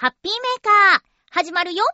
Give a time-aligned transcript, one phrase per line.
[0.00, 1.00] ハッピーメーカー、
[1.30, 1.84] 始まるよ。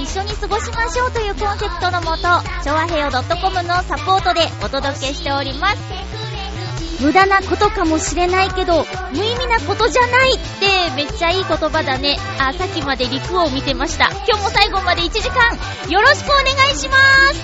[0.00, 2.22] 一緒に過ごしましょうというコンセプトのもと、
[2.64, 5.82] ちょわへよ .com のサポートでお届けしております。
[7.02, 12.18] 無駄なことかもしれないけど、無意味なことじゃないってめっちゃいい言葉だね。
[12.38, 14.10] あ、さっきまで陸を見てました。
[14.26, 15.58] 今日も最後まで1時間、
[15.90, 16.46] よろしくお願い
[16.78, 16.96] しま
[17.34, 17.40] す。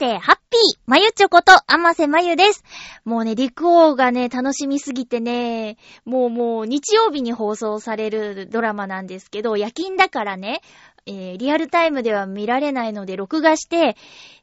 [0.00, 2.64] して、ハッピーまゆちょこと、あませまゆです。
[3.04, 10.62] もうね、陸王がね、楽しみすぎてね、もうもう、日曜日に放送されるドラマなんですけど、夜勤だからね、
[11.04, 13.96] えーリアルタイムでは見られないので、録画して、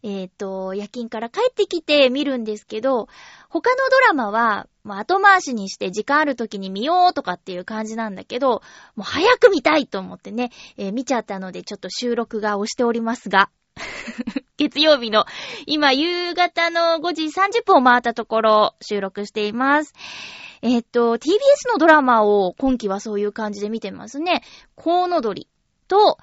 [0.04, 3.08] えっ、と、夜勤から帰ってきて見るんですけど、
[3.50, 8.62] 他のドラマは、まあ、後回しにして時間ある時に見ようとかっていう感じなんだけど、も
[9.00, 13.50] う早く見たいと思ってね、えー見ちゃったのでちょっと収録が押しておりますが、
[14.58, 15.26] 月曜日の、
[15.68, 19.94] 今夕方の5時30分を回ったところ収録しています。
[20.64, 24.42] えっと、TBS のドラマを今期はそういう感じで見てますね。
[24.76, 25.48] コウノドリ
[25.88, 26.18] と、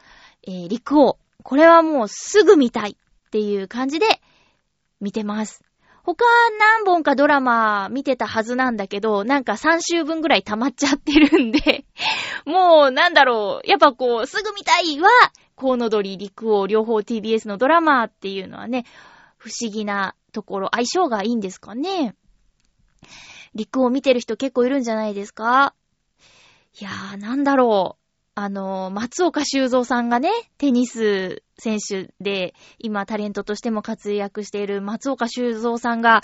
[0.46, 1.18] えー、陸王。
[1.44, 4.06] これはもうすぐ見たいっていう感じで
[5.00, 5.64] 見てます。
[6.02, 6.24] 他
[6.58, 11.86] 何本かドラマ見てたはずなんだけど、なんか3週分ぐらい溜まっちゃってるんで、
[12.44, 15.08] もうなんだろう、やっぱこう、すぐ見たいは、
[15.54, 18.84] コウノドリ、陸王、両方 TBS のドラマっていうのはね、
[19.36, 22.14] 不思議なところ、相性がいいんですかね。
[23.54, 25.74] 陸王見てる人結構いるんじゃないですか
[26.80, 28.04] いやー、なんだろう。
[28.36, 36.22] あの、松岡修造さんがね、テニス選手で、今タレントとしても活躍している松岡修造さんが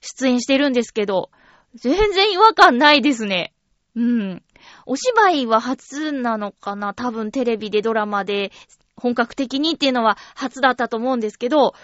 [0.00, 1.30] 出演してるんですけど、
[1.74, 3.52] 全然違和感ないですね。
[3.94, 4.42] うん。
[4.86, 6.94] お芝居は初なのかな？
[6.94, 8.52] 多分テレビでドラマで
[8.96, 11.74] 本格的にっていうのは初だったと思うんですけど、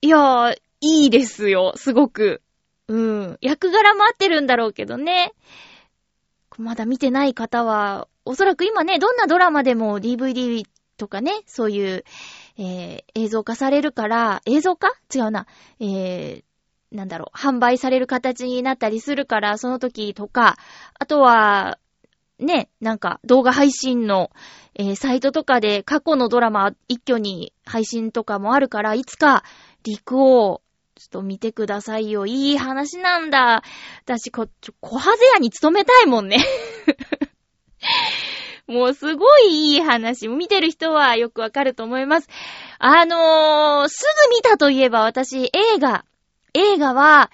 [0.00, 2.42] いやー、いいですよ、すごく。
[2.88, 3.38] うん。
[3.40, 5.32] 役柄も合ってるんだろうけどね。
[6.58, 10.64] まだ見てない方は、おそらく今ね、どんなドラマでも DVD
[10.96, 12.04] とかね、そういう、
[12.58, 14.88] えー映像化されるから、映像化？
[15.14, 15.46] 違うな。
[15.80, 16.44] えー
[16.92, 20.56] なんだろう、販売される形になったりするから、その時とか、
[20.98, 21.78] あとは、
[22.38, 24.30] ね、なんか動画配信の、
[24.74, 29.44] えーサイトとかで過去のドラマ一挙に配信とかもあるから、いつか
[29.84, 30.62] 陸を
[30.94, 32.26] ちょっと見てくださいよ。
[32.26, 33.62] いい話なんだ。
[34.04, 36.38] 私、こ、ちょ、小ハゼ屋に勤めたいもんね。
[38.68, 40.28] もうすごいいい話。
[40.28, 42.28] 見てる人はよくわかると思います。
[42.78, 46.04] あのー、すぐ見たといえば私、映画。
[46.54, 47.30] 映画は、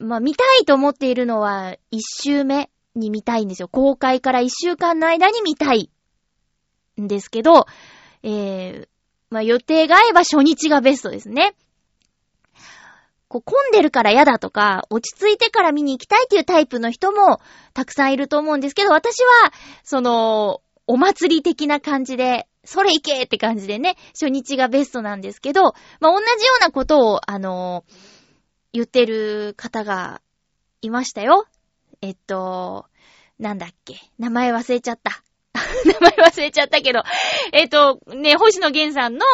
[0.00, 3.68] まあ、見たいと思っているのは、一週目に見たいんですよ。
[3.68, 5.90] 公開から一週間の間に見たい。
[7.00, 7.66] んですけど、
[8.22, 8.88] えー、
[9.30, 11.54] まあ、予定が合えば初日がベストですね。
[13.28, 17.40] こう混んでるから嫌だとか、落ち着いてから見に行きたいっていうタイプの人も
[17.72, 19.52] たくさんいると思うんですけど、私は、
[19.84, 25.62] その、お祭り的な感じで、それ行けって感じでね、初日がベストなんですけど、
[26.00, 27.84] まあ、同じようなことを、あの
[28.72, 30.20] 言ってる方が
[30.80, 31.46] いましたよ。
[32.00, 32.86] えっと、
[33.38, 33.96] なんだっけ。
[34.18, 35.22] 名前忘れちゃった。
[35.84, 37.02] 名前忘れちゃったけど、
[37.52, 39.24] えっと、ね、星野源さんの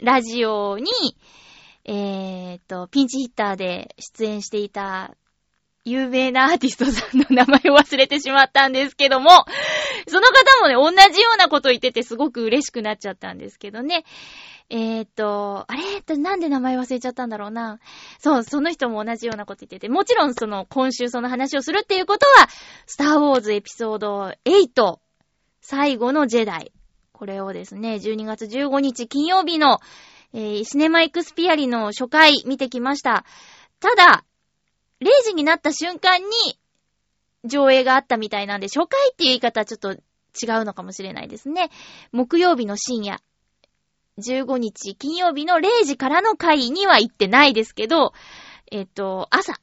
[0.00, 0.90] ラジオに、
[1.84, 5.14] えー、っと、ピンチヒッターで出演していた
[5.84, 9.30] 有名なアーティストさんの名前を忘れてしまったんですけども、
[10.06, 14.04] その方もね、同じようなこと言っててすごく嬉しくなっちゃったんですけどね。
[14.70, 15.98] えー、っと、あれ？
[15.98, 17.78] ってなんで名前忘れちゃったんだろうな。
[18.18, 22.48] そう、その人も同じようなこと言ってて、もちろんその、今週その話をするっていうことは、
[22.86, 24.98] スターウォーズエピソード8、
[25.62, 26.72] 最後のジェダイ。
[27.12, 29.80] これをですね、12月15日金曜日の、
[30.34, 33.24] えー、シネマエクスピアリの初回見てきました。
[33.80, 34.24] ただ、
[35.00, 36.26] 0時になった瞬間に
[37.44, 39.96] 上映があったみたいなんで、初回っていう言い方はちょっと違
[40.60, 41.70] うのかもしれないですね。
[42.12, 43.20] 木曜日の深夜、
[44.18, 48.12] 15日金曜日の0時からの回には行ってないですけど、
[48.70, 49.54] えっ、と、朝、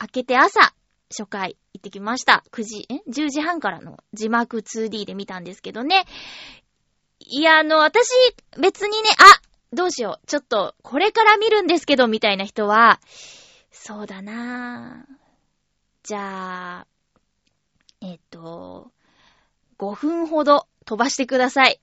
[0.00, 0.74] 明けて朝、
[1.10, 2.44] 初回行ってきました。
[2.52, 6.04] 9時、え ?10 時半からの字幕 2D で見たんですけどね。
[7.20, 8.08] いや、あの、私、
[8.60, 9.40] 別にね、あ
[9.72, 10.26] どうしよう。
[10.26, 13.00] ちょっと、これから見るんですけど、みたいな人は、
[13.70, 15.14] そうだなぁ。
[16.02, 16.86] じゃあ、
[18.00, 18.92] えっと、
[19.78, 21.80] 5分ほど飛ばしてください。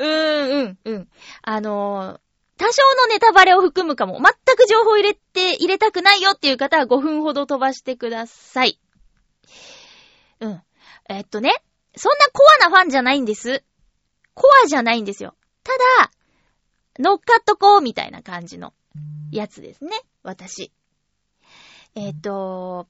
[0.00, 1.08] うーん、うん、うん。
[1.42, 2.20] あのー
[2.56, 4.20] 多少のネタバレを含むかも。
[4.20, 8.78] 全く情報入れて、入れたくないよっていう方は5分ほど飛ばしてください。
[10.40, 10.62] うん。
[11.08, 11.54] えっとね、
[11.96, 13.64] そんなコアなファンじゃないんです。
[14.34, 15.34] コアじゃないんですよ。
[15.64, 15.72] た
[16.02, 16.10] だ、
[16.98, 18.74] 乗っかっとこうみたいな感じの
[19.32, 19.92] やつですね。
[20.22, 20.70] 私。
[21.94, 22.88] えっ、と、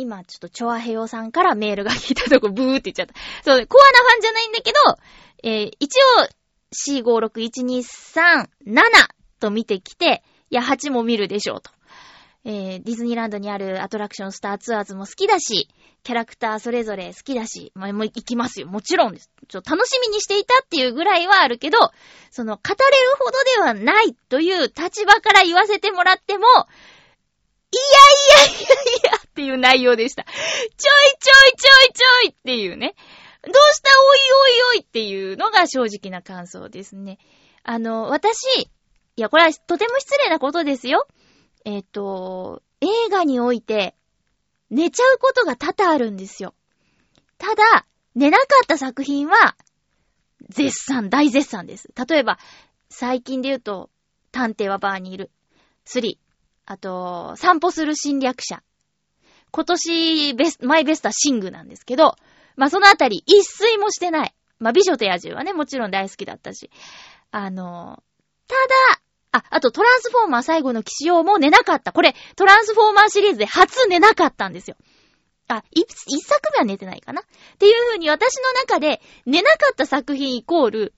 [0.00, 3.14] 今、ちょっと、チョアヘヨさんからメールが来たとこ、ブーって言っちゃった。
[3.44, 4.78] そう、コアなファンじゃないんだけど、
[5.42, 6.28] えー、一応、
[6.72, 9.08] 4561237
[9.40, 11.70] と見てきて、いや、8も見るでしょうと。
[12.44, 15.68] えー、ディズニーランドにあるアトラクションスターツアーズも好きだし、
[16.02, 18.66] キャラクターそれぞれ好きだし、まあ、もう行きますよ。
[18.66, 19.30] もちろんです。
[19.48, 21.76] ちょっと楽しみにしていたっていうぐらいはあるけど、
[22.30, 22.80] その、語れる
[23.18, 26.46] ほどではないという立場から言わせてもらっても、
[27.72, 30.24] いやいやいやいやっていう内容でした。
[30.24, 30.34] ちょい
[30.76, 30.88] ちょ
[31.48, 32.94] いちょいちょいっていうね。
[33.42, 37.18] どうしたおいおいおいっていうのが正直な感想ですね。
[37.62, 38.36] あの、私、
[39.16, 41.06] いや、これはとても失礼なことですよ。
[41.64, 43.94] えっ、ー、と、映画において、
[44.70, 46.54] 寝ちゃうことが多々あるんですよ。
[47.38, 49.56] ただ、寝なかった作品は、
[50.48, 51.88] 絶賛、大絶賛です。
[52.08, 52.38] 例えば、
[52.88, 53.90] 最近で言うと、
[54.32, 55.30] 探偵はバーにいる。
[55.86, 56.18] 3。
[56.70, 58.62] あと、散歩する侵略者。
[59.50, 62.14] 今年ベス、マイベストはシングなんですけど、
[62.54, 64.34] まあ、そのあたり、一睡もしてない。
[64.60, 66.70] まあ、美女と野獣はね、もちろん大好きだったし。
[67.32, 68.04] あの、
[68.46, 68.54] た
[69.34, 71.90] だ、あ、あとトランスフォーマー最後の騎士王も寝なかった。
[71.90, 74.76] これ、トランスフォーマーシリーズで初寝なかったんですよ。
[75.48, 75.84] あ、一
[76.20, 77.24] 作目は寝てないかなっ
[77.58, 80.94] ていう風に私の中で寝なかった作品イコール、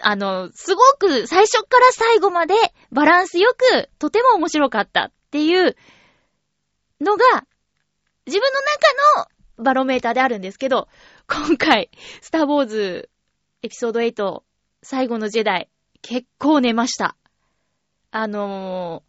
[0.00, 2.54] あの、すごく最初から最後まで
[2.90, 5.76] バランスよくとても面白かったっていう
[7.00, 7.24] のが
[8.26, 9.28] 自分の中
[9.58, 10.88] のバロメーターであるんですけど、
[11.28, 11.90] 今回、
[12.20, 13.10] スターウォーズ
[13.62, 14.42] エピソード8
[14.82, 15.68] 最後のジェダイ
[16.02, 17.16] 結構寝ました。
[18.10, 19.02] あの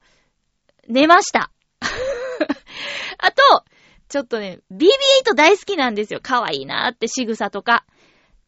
[0.89, 1.51] ー、寝ました。
[3.17, 3.63] あと、
[4.09, 6.19] ちょっとね、BB8 大好きなんですよ。
[6.21, 7.86] 可愛いなーって仕草とか。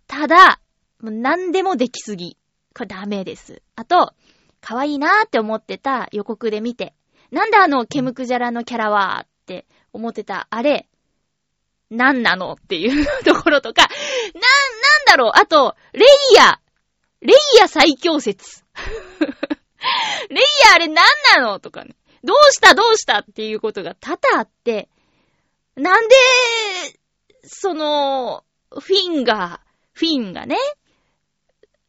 [0.07, 0.59] ただ、
[1.01, 2.37] もう何でもできすぎ。
[2.75, 3.61] これダメです。
[3.75, 4.13] あと、
[4.61, 6.93] 可愛いなーって思ってた予告で見て。
[7.31, 10.87] なんだあの、ケムクジャラのキャラはーって思ってた、あれ、
[11.89, 13.93] なんなのっていう ところとか、な、なん
[15.05, 16.69] だろうあと、レイヤー
[17.21, 18.63] レイヤー最強説。
[20.29, 21.95] レイヤーあれ何なのとかね。
[22.23, 24.89] どうしたどうしたっていうことが多々あって、
[25.75, 26.15] なんで、
[27.43, 29.61] その、フィンが、
[29.93, 30.57] フィンがね、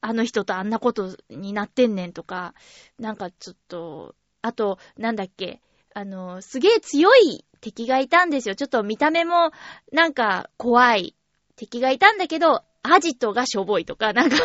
[0.01, 2.55] あの人とあんなことになってんねんとか、
[2.99, 5.61] なんかちょっと、あと、なんだっけ、
[5.95, 8.55] あの、すげえ強い敵がいたんですよ。
[8.55, 9.53] ちょっと見た目も、
[9.93, 11.15] なんか怖い
[11.57, 14.45] 敵がいたんだけど、アジトがしょぼいとか、なんかあれ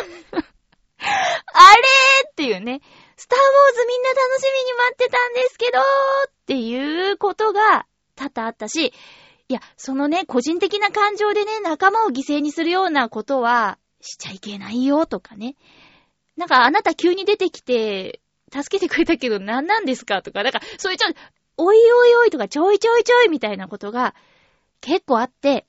[2.26, 2.80] ーっていうね。
[3.18, 5.82] スターウォーズみんな楽しみに待ってたんですけどー
[6.28, 8.92] っていうことが多々あったし、
[9.48, 15.56] いや、そのね、個人的な感情でね、仲間を犠牲にするようなことはしちゃいけないよとかね。
[16.36, 18.20] なんかあなた急に出てきて、
[18.52, 21.18] 助けてくれたけど何なんですかとか、だか、そういうちょっと、
[21.58, 24.14] おいおいおいとか、ちょいちょいちょいみたいなことが
[24.80, 25.66] 結構あって、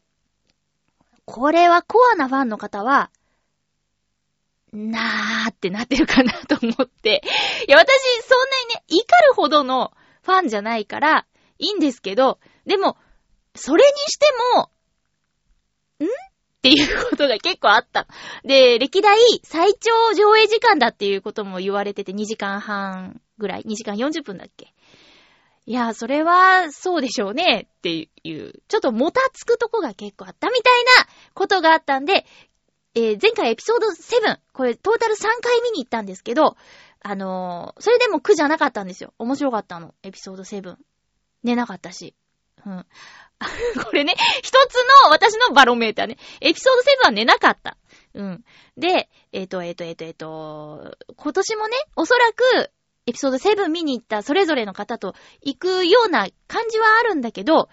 [1.26, 3.10] これはコアなファンの方は、
[4.74, 7.22] なーってなってるかなと思って。
[7.68, 7.90] いや、私、
[8.24, 11.26] そんなにね、怒るほどのファンじゃないから、
[11.58, 12.98] いいんですけど、でも、
[13.56, 14.26] それにして
[14.56, 14.70] も、
[16.06, 16.08] ん？
[16.72, 18.08] っていうことが結構あった。
[18.44, 24.74] で、歴代最長上映時間だっていうことも言われてて、2時間半ぐらい ?2 時間40分だっけ
[25.66, 32.26] いや、それは、そうでしょうね、っていう、ちょっともたつくとこが結構あったみたいなことがあったんで、
[32.96, 36.56] えー前回エピソード7、これトータル3回見に行ったんですけど、
[37.04, 39.14] あのーそれでも苦じゃなかったんですよ。
[39.20, 40.78] 面白かったの、エピソード7。
[41.44, 42.16] 寝なかったし。
[42.66, 42.86] うん。
[43.86, 44.76] これね、一つ
[45.06, 46.18] の私のバロメーターね。
[46.42, 47.78] エピソード7は寝なかった。
[48.14, 48.44] うん。
[48.78, 52.72] で、えっ、と、えっ、と、えっ、と、えっ、と、今年もね、おそらく、
[53.06, 57.70] エピソード7見に行ったそれぞれの方と行くような感じはあるんだけど、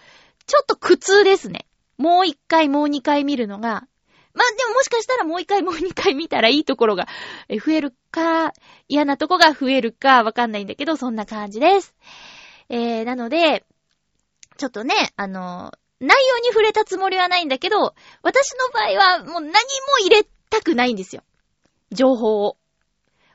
[0.47, 1.67] ちょっと苦痛ですね。
[1.97, 3.87] もう一回、もう二回見るのが。
[4.35, 7.09] まあ、でももしかしたらもう一回、もう二回見たらいいところが
[7.49, 8.53] 増えるか、
[8.89, 11.95] 嫌なとこが増えるかわかんないんだけど、そんな感じです。
[12.69, 13.65] えー、なので、
[14.57, 19.53] ちょっとね、あの、内容に触れたつもりはないんだけど、私の場合はもう何も
[20.01, 21.23] 入れたくないんですよ。
[21.91, 22.57] 情報を。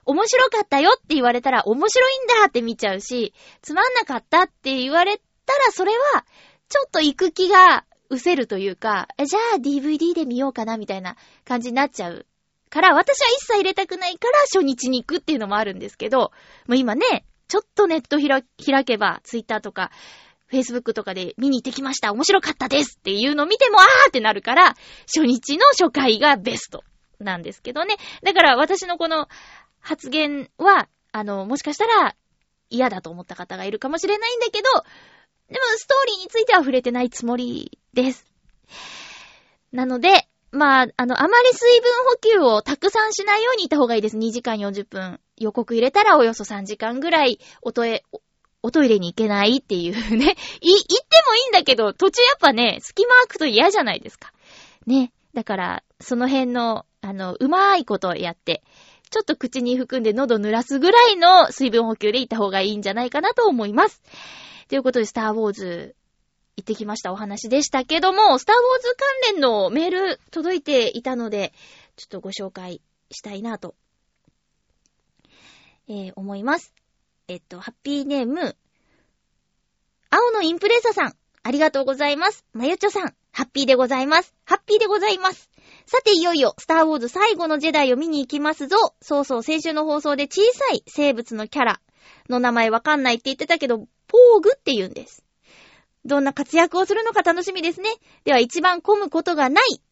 [0.06, 6.26] 面白かったよって言われたら面白いんだって見ちゃうし、つまんなかったって言われたらそれは、
[6.68, 12.26] ちょっと行く気が失せるというか、じゃあ DVD で見ようかなみたいな感じになっちゃう。
[12.70, 16.32] から、私は一切入れたくないから初日に行くっていうのもあるんですけど、も
[16.70, 19.92] う今ね、ちょっとネット開けば、ツイッターとか、
[20.52, 22.12] Facebook とかで見に行ってきました。
[22.12, 24.76] 面白かったですっていうのを見ても、あーってなるから、
[25.06, 26.84] 初日の初回がベスト
[27.20, 27.96] なんですけどね。
[28.24, 29.28] だから私のこの
[29.80, 32.16] 発言は、あの、もしかしたら
[32.70, 34.70] 嫌だと思った方がいるかもしれないんだけど、
[35.48, 38.26] でもストーリーについては触れてないつもりです。
[39.72, 44.18] なので、まあ、あの、あまり水分補給をたくさんしないようにいた方がいいです。
[44.18, 45.20] 2時間40分。
[45.38, 48.04] 予告入れたらおよそ3時間ぐらい、おとえ、
[48.62, 50.36] おトイレに行けないっていうね。
[50.62, 54.34] い、行ってもいいんだけど、途中やっぱね、隙間空くと嫌じゃないですか。
[54.86, 55.12] ね。
[55.34, 58.64] だから、その辺の、あの、うまいことやって、
[59.10, 64.02] ちょっと口に含んで喉濡らすぐらいの水分補給で行った方がいいんじゃないかなと思います。
[64.68, 65.96] ということで、スターウォーズ、
[66.58, 71.54] 行ってきましたお話でしたけども、スターウォーズ関連のメール届いていたので、
[71.96, 73.76] ちょっとご紹介したいなと、
[75.88, 76.74] えー、思います。
[77.30, 78.58] えっと、ハッピーネーム、
[80.10, 82.44] 青のインプレッサさん、ありがとうございます。
[82.54, 84.34] まゆちょさん、ハッピーでございます。
[84.46, 85.52] ハッピーでございます。
[85.86, 88.96] さて、いよいよ、スターウォーズ最後のジェダイを見に行きますぞ。
[89.04, 91.82] そうそう、先週の放送で小さい生物のキャラ
[92.30, 95.24] の名前わかんないって言ってたけど、ポーグって言うんです。
[96.06, 97.92] どんな活躍をするのか楽しみですね。
[98.24, 99.84] では一番混むことがない。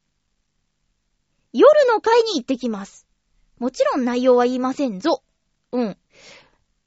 [1.53, 3.05] 夜の会に行ってきます。
[3.59, 5.21] もちろん内容は言いませんぞ。
[5.71, 5.97] うん。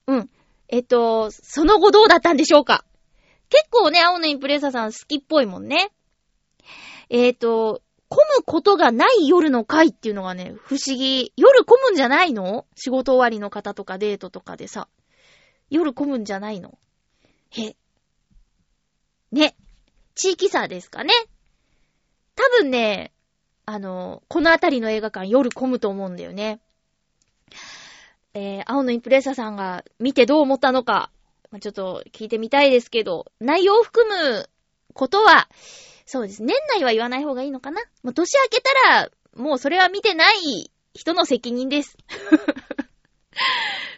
[0.09, 0.31] うん。
[0.73, 2.85] えっと、その後どうだったんでしょうか？
[3.49, 5.91] 結構ね、青のインプレッサーさん好きっぽいもんね。
[7.09, 11.33] えっと、混むことがない夜の会っていうのがね、不思議。
[11.37, 12.67] 夜混むんじゃないの？
[12.77, 14.87] 仕事終わりの方とかデートとかでさ。
[15.71, 16.79] 夜混むんじゃないの？
[17.51, 17.77] へ。
[19.33, 19.57] ね。
[20.15, 21.13] 地域差ですかね。
[22.37, 23.13] 多分ね、
[23.67, 26.61] あの、このあたりの映画館夜混むと思うんだよね。
[28.35, 31.11] えー、青のインプレッサーさんが見てどう思ったのか、
[31.51, 34.49] まあ、ちょっと聞いてみたいですけど、内容を含む
[34.95, 35.49] ことは、
[36.07, 36.43] そうです。
[36.43, 37.81] 年内は言わない方がいいのかな？
[38.03, 41.97] もう年明けたら、もうそれは見てない人の責任です。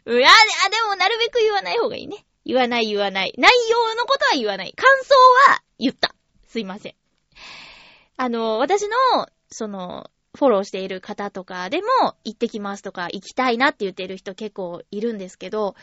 [0.07, 0.31] い や、であ
[0.71, 2.25] でもなるべく言わない方がいいね。
[2.45, 3.33] 言わない言わない。
[3.39, 4.75] 内容のことは言わない。
[4.75, 5.15] 感想
[5.53, 6.15] は言った。
[6.49, 6.95] すいません。
[8.17, 8.97] あの、私の、
[9.51, 15.75] その、フォローしている方とかでも、行ってきますとか、行きたいなって言ってる人結構いるんですけど、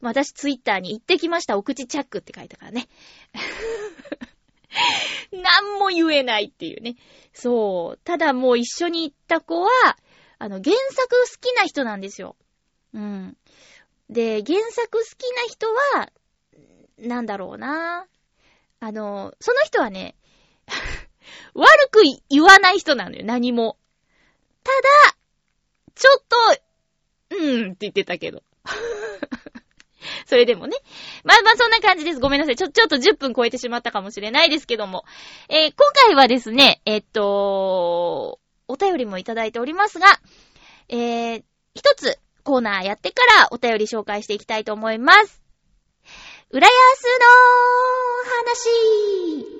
[0.00, 2.88] 私ツイッターに行ってきました、お口チャックって書いたからね。
[5.32, 6.96] なんも言えないっていうね。
[7.34, 8.00] そう。
[8.04, 9.70] ただもう一緒に行った子は、
[10.38, 12.36] あの、原作好きな人なんですよ。
[12.94, 13.36] うん。
[14.08, 15.66] で、原作好きな人
[15.98, 16.10] は、
[16.98, 18.06] なんだろうな。
[18.80, 20.14] あの、その人はね、
[21.54, 23.76] 悪く言わない人なのよ、何も。
[24.68, 25.16] ただ、
[25.94, 28.42] ちょっと、うーんって言ってたけど。
[30.26, 30.76] それでもね。
[31.24, 32.20] まあまあそんな感じです。
[32.20, 32.56] ごめんなさい。
[32.56, 35.04] ちょ、ちょっと10分超えてしまったかもしれないですけども。
[35.48, 40.06] えー今回はですね、えっと、お便りもいただいておりますが、
[40.88, 41.42] えー、
[41.74, 45.42] 一つ、コーナーやってからお便り紹介していきたいと思います。
[46.50, 46.72] 浦安
[47.20, 47.26] の
[49.44, 49.58] 話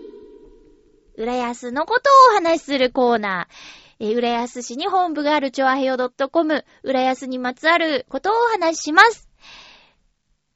[1.16, 3.87] 浦安のことをお話しするコーナー。
[4.00, 5.96] えー浦安市に本部があるチョアヘヨ
[6.30, 9.28] .com、浦安にまつわることをお話しします。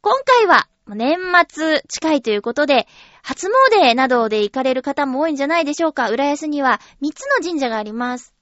[0.01, 1.19] 今回は、年
[1.49, 2.87] 末近いということで、
[3.23, 6.09] 初詣などで行かれる方も多いんじゃないでしょうか。
[6.11, 8.33] 浦安には3つの神社があります。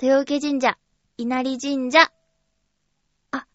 [0.00, 0.78] 豊受神社、
[1.18, 2.10] 稲荷神社、
[3.32, 3.46] あ、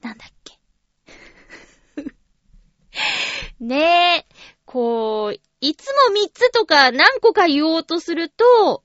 [0.00, 0.58] なんだっけ。
[3.60, 4.26] ねえ、
[4.64, 8.84] こう、いつも3つとか何個か言おうとすると、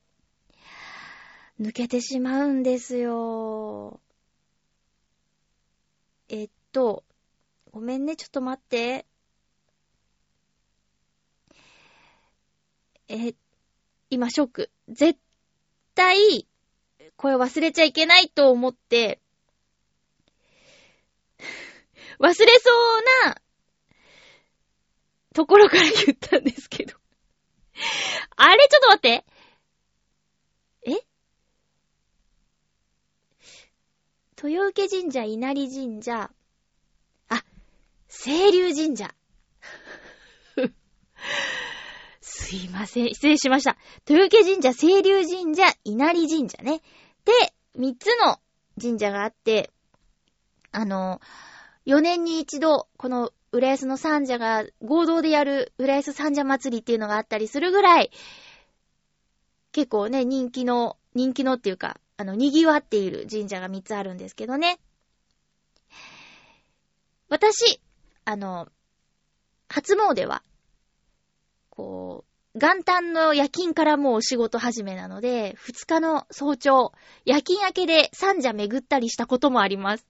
[1.60, 4.00] 抜けてしまうんですよ。
[6.30, 7.04] えっと、
[7.74, 9.06] ごめんね、ちょっと待って。
[13.10, 13.34] え、
[14.10, 14.72] 今ショック。
[14.88, 15.20] 絶
[15.96, 16.48] 対、
[17.18, 19.20] これ忘れちゃいけないと思って、
[22.20, 22.70] 忘れそ
[23.26, 23.42] うな
[25.34, 26.96] ところから言ったんですけど。
[28.36, 28.68] あれ？
[28.70, 29.26] ちょっと待って。
[30.86, 30.92] え？
[34.42, 36.32] 豊受神社、稲荷神社、
[37.28, 37.44] あ、
[38.08, 39.14] 清流神社。
[42.22, 43.10] すいません。
[43.14, 43.78] 失礼しました。
[44.08, 46.82] 豊受神社、清流神社、稲荷神社ね。
[47.26, 48.40] で、三つの
[48.82, 49.72] 神社があって、
[50.72, 51.20] あの、
[51.86, 58.12] 4年に一度、この浦安の三社が合同でやる浦安三社祭りっていうのがあったりするぐらい、
[59.72, 64.80] 結構ね、人気の、人気のっていうか、あの、賑わっている神社が3つあるんですけどね。
[67.30, 67.80] 私、
[68.26, 68.68] あの、
[69.68, 70.44] 初詣は、
[71.70, 76.92] こう、元旦の夜勤からもう仕事始めなので、2日の早朝、
[77.26, 80.08] 夜勤明けで三社巡ったりしたこともあります。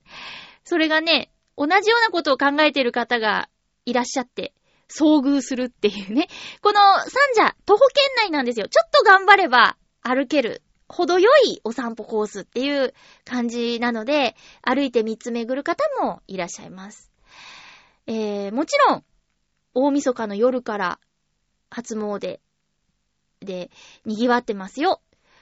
[0.63, 3.49] それがね、同じようなことを考えている方が
[3.85, 4.53] いらっしゃって、
[4.89, 6.29] 遭遇するっていうね。
[6.61, 8.69] この三社、徒歩圏内なんですよ。
[8.69, 12.93] ちょっと頑張れば歩ける、程よいお散歩コースっていう
[13.25, 17.11] 感じなので、歩いて三つ巡る方もいらっしゃいます。
[18.07, 19.03] えー、もちろん、
[19.74, 21.00] 大晦日の夜から
[21.69, 22.39] 初詣
[23.41, 23.69] で
[24.05, 25.01] 賑わってますよ。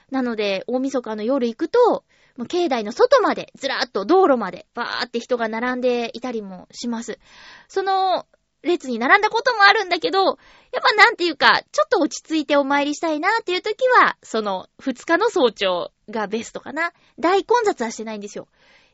[0.10, 2.04] なので、大晦日の夜行くと、
[2.38, 7.20] もう境内の外まで、ずらっと道路まで、バーって人が並んでいたりもします。
[7.68, 8.26] その
[8.64, 10.36] 列に並んだこともあるんだけど、やっ
[10.82, 16.94] ぱなんていうか、ちょっと落ち着いてお参りしたいなっていう時は、その2日の早朝がベストかな。
[17.20, 18.48] 大混雑はしてないんですよ。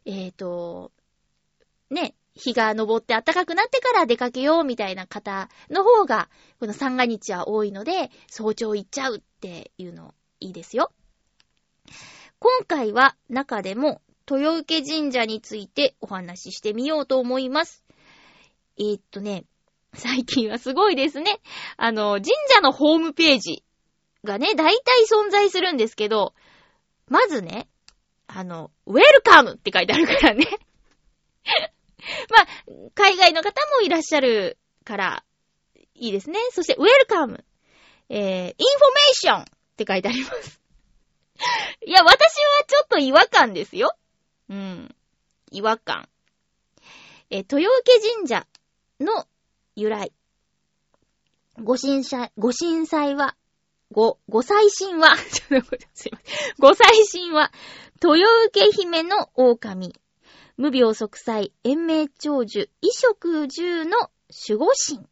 [0.05, 0.91] えーと、
[1.89, 6.29] ね、日が昇って暖かくなってから出かけようみたいな方の方が、
[6.59, 10.91] この三が日は多いので、早朝行っちゃうっていうのいいですよ。
[12.43, 17.85] 今回は中でも豊受神社についてお話ししてみようと思います。
[18.77, 19.45] えー、っとね、
[19.93, 21.39] 最近はすごいですね。
[21.77, 23.63] あの、神社のホームページ
[24.25, 26.33] がね、大体存在するんですけど、
[27.07, 27.69] まずね、
[28.27, 30.45] あの、 Welcome って書いてあるからね。
[32.29, 32.47] まあ、
[32.93, 35.23] 海外の方もいらっしゃるから、
[35.95, 36.39] いいですね。
[36.49, 37.45] そして、 Welcome。
[38.09, 38.55] えー、インフォメー
[39.13, 39.45] ションっ
[39.77, 40.62] て書いてあります。
[41.85, 43.95] いや、私はちょっと違和感ですよ。
[44.49, 44.95] うん。
[45.51, 46.07] 違和感。
[47.29, 47.67] え、豊受
[48.15, 48.47] 神社
[48.99, 49.25] の
[49.75, 50.11] 由来。
[51.61, 53.35] ご神祭、ご神祭は、
[53.91, 55.61] ご、ご祭神は、 すいま
[55.93, 56.13] せん。
[56.59, 57.51] ご祭神は、
[58.01, 59.93] 豊受姫の狼。
[60.57, 63.97] 無病息災、延命長寿、衣食住の
[64.47, 65.07] 守護神。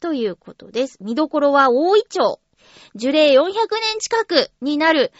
[0.00, 0.98] ということです。
[1.00, 2.38] 見どころは大イチョウ。
[2.94, 5.12] 樹齢400年近くになる、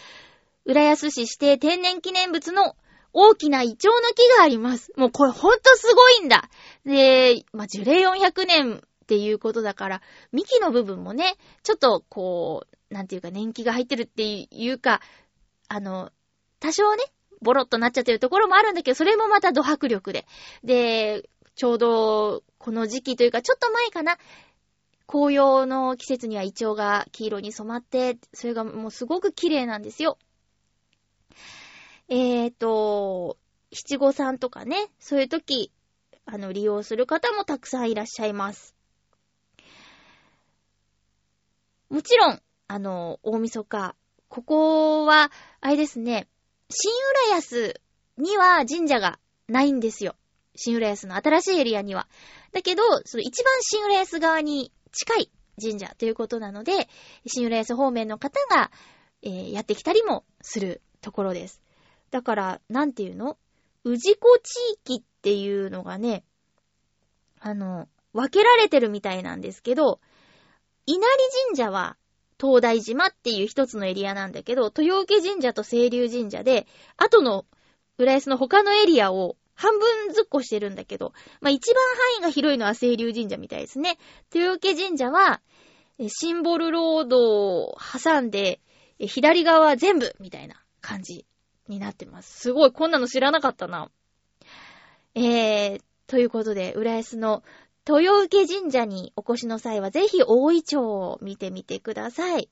[0.69, 2.75] 浦安市指定天然記念物の
[3.11, 4.93] 大きなイチョウの木があります。
[4.95, 6.47] もうこれほんとすごいんだ。
[6.85, 10.01] で、まあ、樹齢400年っていうことだから、
[10.31, 15.01] 幹の部分もね、ちょっとこう、なんていうか年季が入ってるっていうか、
[15.69, 16.11] あの、
[16.59, 17.03] 多少ね、
[17.41, 20.27] ボロッとなっちゃってるところもあるんだけど、それもまたド迫力で。
[20.63, 24.19] で、ちょうどこの時期というか、ちょっと前かな、
[25.07, 30.19] 紅葉の季節にはイチョウが黄色に染まって、それがもうすごく綺麗なんですよ。
[32.11, 33.37] えーと、
[33.71, 35.71] 七五三とかね、そういう時、
[36.25, 38.75] あの、利用する方もたくさんいらっしゃいます。
[41.89, 43.95] もちろん、あの、大晦日、
[44.27, 46.27] ここは、あれですね、
[46.69, 46.91] 新
[47.29, 47.79] 浦安
[48.17, 50.15] には神社がないんですよ。
[50.55, 52.07] 新浦安の新しいエリアには。
[52.53, 56.89] だけど、その一番新浦安側に近い神社ということなので、
[57.27, 58.71] 新浦安方面の方が、
[59.21, 61.61] えーやってきたりもするところです。
[62.11, 63.37] だから、なんていうの？
[63.85, 66.23] 氏子地域っていうのがね、
[67.39, 69.99] あの、分けられてるみたいなんですけど、
[70.85, 71.03] 稲荷
[71.47, 71.95] 神社は
[72.41, 76.67] 東大島っていう一つのエリアなんだけど、豊受神社と清流神社で、
[76.97, 77.45] 後の
[77.97, 83.97] 浦安の他のエリアを半分ずっこしてるんだけど、まあ、一番範囲が広いのは清流神社みたいですね。
[84.33, 85.41] 豊受神社は、
[86.07, 88.61] シンボルロードを挟んで、
[88.99, 91.25] 左側全部みたいな感じ
[91.69, 92.39] になってます。
[92.39, 93.89] すごい、こんなの知らなかったな。
[95.15, 97.43] えー、ということで、浦安の
[97.87, 102.49] 豊受神社にお越しの際は、ぜひ大井町を見てみてください。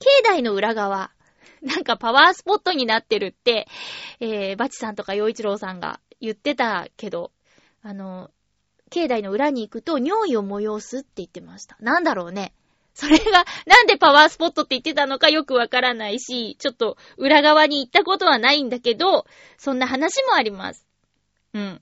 [0.00, 1.10] 境内の裏側、
[1.62, 3.66] なんかパワースポットになってるって、
[4.20, 7.32] えー、バチさんとか洋一郎さんが言ってたけど、
[7.82, 8.30] あの、
[8.90, 11.76] 境内の裏に行くと尿意を催すって言ってました。
[11.80, 12.54] なんだろうね。
[12.98, 19.24] それが、なんでパワースポットって言ってたのかよくわからないし、ちょっと裏側に行ったことはないんだけど、
[19.56, 20.84] そんな話もあります。
[21.54, 21.80] うん。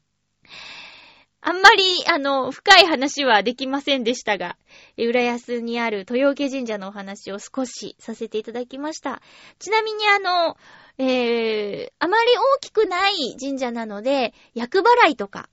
[1.41, 4.59] あんまり、あの、深い話はできませんでしたが、
[4.99, 9.23] 浦安にある豊受神社のお話を少しさせていただきました。
[9.59, 10.59] ちなみにあの、
[10.99, 15.49] えー、あまり大きくない神社なので、厄払いとか、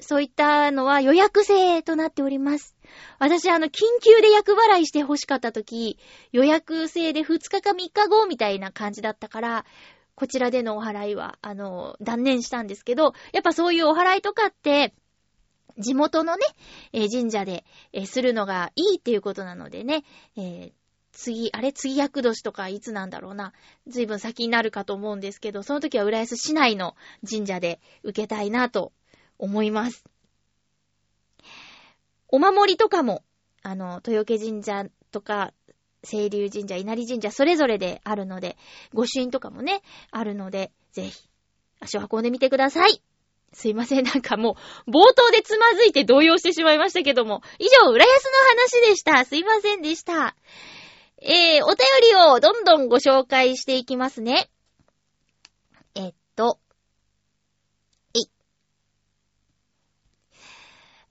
[0.00, 2.76] そういったのは予約制となっております。
[3.18, 3.70] 私、あの、緊
[4.02, 5.98] 急で厄払いして欲しかった時、
[6.32, 9.64] 予約制で2日か3日後みたいな感じだったから、
[10.16, 14.94] こちらでのお払いは、あの、断念したんですけど、やっぱそういうお払いとかって、
[15.78, 16.44] 地元のね、
[16.92, 20.04] えー神社で、えーするのがいいっていうことなのでね、
[20.36, 20.72] えー
[21.12, 23.52] 次、あれ次厄年とかいつなんだろうな。
[23.86, 26.96] ずいぶん先になるかと思うんですけど、その時は浦安市内の
[27.28, 28.92] 神社で受けたいなと
[29.38, 30.04] 思います。
[32.28, 33.22] お守りとかも、
[33.62, 35.52] あの、豊受神社とか、
[36.02, 38.56] 清流神社、稲荷神社、それぞれであるので、
[38.92, 41.28] 御朱印とかもね、あるので、ぜひ、
[41.80, 43.02] 足を運んでみてください。
[43.52, 48.30] すいません、なんかもう、冒頭でつまずいて動揺してしまいましたけども、以上、浦安の
[48.82, 49.24] 話でした。
[49.24, 50.36] すいませんでした。
[51.22, 51.76] えー、お便
[52.10, 54.50] りをどんどんご紹介していきますね。
[55.94, 56.58] えっと、
[58.14, 58.28] えい。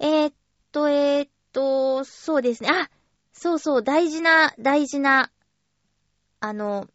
[0.04, 0.34] えーっ
[0.74, 2.70] と、えーっと、そうですね。
[2.70, 2.90] あ、
[3.32, 5.32] そうそう、大事な、大事な、
[6.42, 6.90] あの、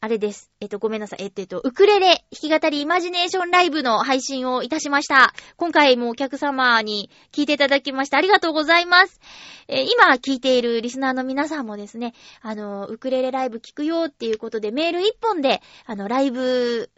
[0.00, 0.50] あれです。
[0.60, 1.22] えっと、ごめんなさい。
[1.22, 5.32] えっと、えっと、ウクレレ弾き語りイマジネーションライブの配信をいたしました。
[5.56, 9.20] 今回もお客様に聞いていただきましてありがとうございます。
[9.68, 16.90] えー今聞いているリスナーの皆さんもですね、あの、ウクレレライブ聞くよっていうことでメール一本で、あの、ライブ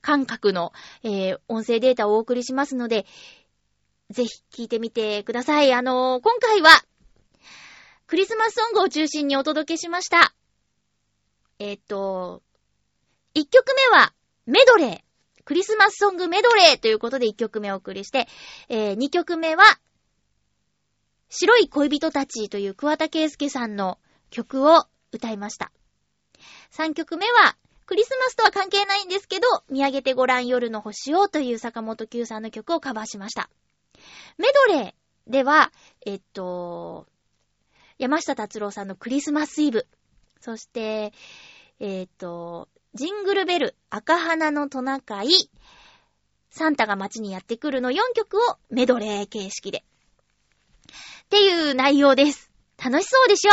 [0.00, 3.06] 感覚の、えー音声データをお送りしますので、
[4.10, 5.72] ぜひ聞いてみてください。
[5.72, 6.70] あの、今回は、
[8.06, 10.34] クリスマスソングを中心にお届けしました。
[11.60, 12.42] えっ、と、
[13.34, 14.12] 1曲目は
[14.46, 15.00] メドレー。
[15.44, 18.28] クリスマスソングメドレーということで1曲目をお送りして、
[18.68, 19.64] え2曲目は、
[21.28, 23.98] 白い恋人たちという桑田佳祐さんの
[24.30, 25.72] 曲を歌いました。
[26.72, 27.56] 3曲目は、
[27.90, 33.50] クリスマスとは関係ないんですけど、見上げてごらん夜の星をという坂本九さんの曲をカバーしました。
[34.38, 35.72] メドレーでは、
[36.06, 37.08] えっと、
[37.98, 39.88] 山下達郎さんのクリスマスイブ。
[40.40, 41.12] そして、
[41.80, 45.30] えっ、と、ジングルベル、赤花のトナカイ、
[46.52, 49.78] サンタが街にやってくるの4曲をメドレー形式で。
[49.78, 49.82] っ
[51.28, 52.49] ていう内容です。
[52.82, 53.52] 楽しそうでしょ？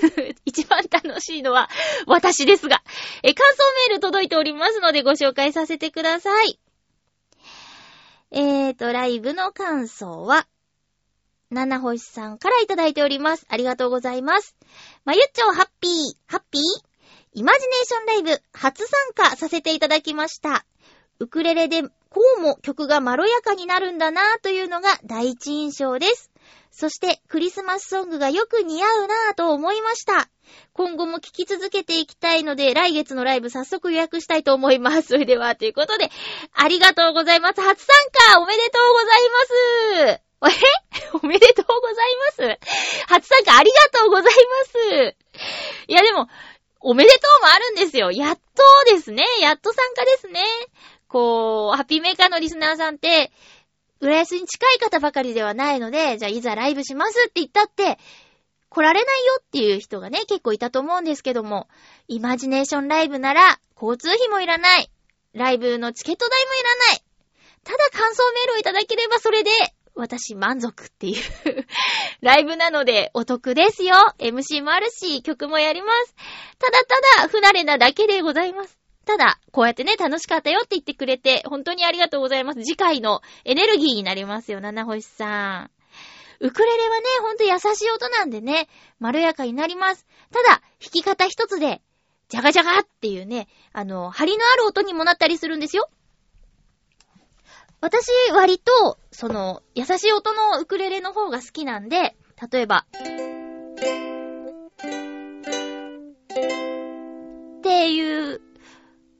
[0.46, 1.68] 一番楽しいのは
[2.06, 2.82] 私ですが。
[3.22, 6.58] え、感想メール届いておりますのでご紹介させてください。
[8.30, 10.46] えーと、ライブの感想は、
[11.50, 13.44] 七星さんからいただいております。
[13.50, 14.56] ありがとうございます。
[15.04, 15.92] まゆっちょハッピー、
[16.26, 16.62] ハッピー？
[17.34, 20.64] イマジネーションライブ初参加させていただきました。
[21.18, 21.90] ウクレレでこ
[22.38, 26.31] うも曲がまろやかになるんだなぁというのが第一印象です。
[26.72, 30.28] そしてクリスマスソングがよく似合うなぁと思いました。
[30.72, 35.08] 今後も聴き続けていきたいので、来月のライブ早速予約したいと思います。
[35.08, 36.10] それでは、ということで、
[36.54, 37.60] ありがとうございます。
[37.60, 37.94] 初参
[38.32, 40.22] 加おめでとうございます。
[40.22, 40.22] え？
[41.22, 42.58] おめでとうございます？
[43.06, 44.32] 初参加ありがとうございま
[45.04, 45.16] す。
[45.86, 46.28] いやでも、
[46.80, 48.10] おめでとうもあるんですよ。
[48.10, 49.24] やっとですね。
[49.40, 50.42] やっと参加ですね。
[51.06, 53.30] こう、ハッピーメーカーのリスナーさんって、
[54.02, 57.98] 浦安に近い方ばかりではないので、じゃあいざライブしますって言ったって、
[58.68, 61.68] 来られないよっていう人がね、結構いたと思うんですけども、
[62.08, 64.90] イマジネーションライブなら、交通費もいらない。
[65.34, 67.04] ライブのチケット代もいらない。
[67.62, 69.50] ただ感想メールをいただければそれで
[69.94, 71.22] 私満足っていう
[72.22, 73.94] ライブなのでお得ですよ。
[74.18, 76.14] MC もあるし、曲もやります。
[76.58, 78.81] ただただ不慣れなだけでございます。
[79.04, 82.62] ただ、こうやってね、楽しかったよって言ってくれて、本当にありがとうございます。
[82.62, 85.70] 次回のエネルギーになりますよ、七星さん。
[86.40, 90.06] ウクレレはね、ほんと優しい音なんでね、まろやかになります。
[90.32, 91.82] ただ、弾き方一つで、
[92.28, 95.88] ジャガジャガっていうね、あの、張りのある音にもなったりするんですよ。
[97.80, 102.16] 私、割と、その、優しい音のウクレレの方が好きなんで、
[102.50, 102.86] 例えば、
[107.58, 108.40] っていう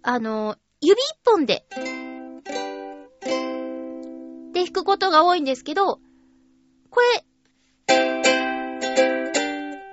[0.05, 1.65] あの、指一本で、
[4.53, 6.01] で弾くことが多いんですけど、
[6.91, 7.25] これ、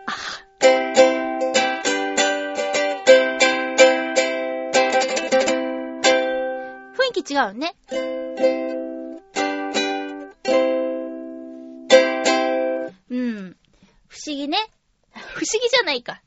[0.08, 0.12] あ
[6.95, 7.76] 雰囲気違うね。
[13.12, 13.58] うん。
[14.08, 14.58] 不思議ね。
[15.13, 16.24] 不思議じゃないか。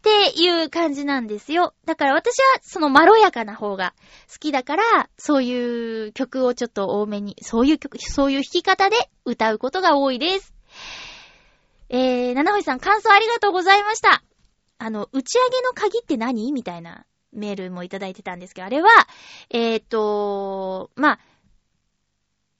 [0.00, 1.74] っていう感じなんですよ。
[1.84, 3.92] だから私はそのまろやかな方が
[4.32, 10.54] 好きだから、そういう曲をちょっと多めに、そういう曲、そういう弾き方で歌うことが多いです。
[11.90, 14.22] えー、七星さん感想ありがとうございました。
[14.78, 16.50] あの、打ち上げの鍵って何？
[16.52, 18.88] みたいなメールもいただいてたんですけど、あれは、
[19.50, 21.18] えっ、ー、と、まあ、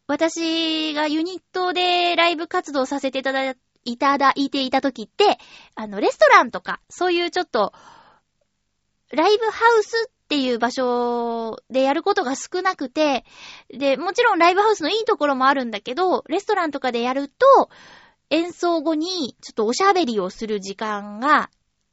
[0.06, 5.38] 私がユニットでライブ活動させていただいたいただいていた時って、
[5.74, 7.72] あの、レストランとか、そういうちょっと、
[9.10, 13.24] ライブハウスっていう場所でやることが少なくて、
[13.68, 17.70] で、もちろんライブハウスのいいところもあるんだけど、レストランとかでやると、
[18.30, 21.50] 演奏後にちょっとおしゃべりをする時間が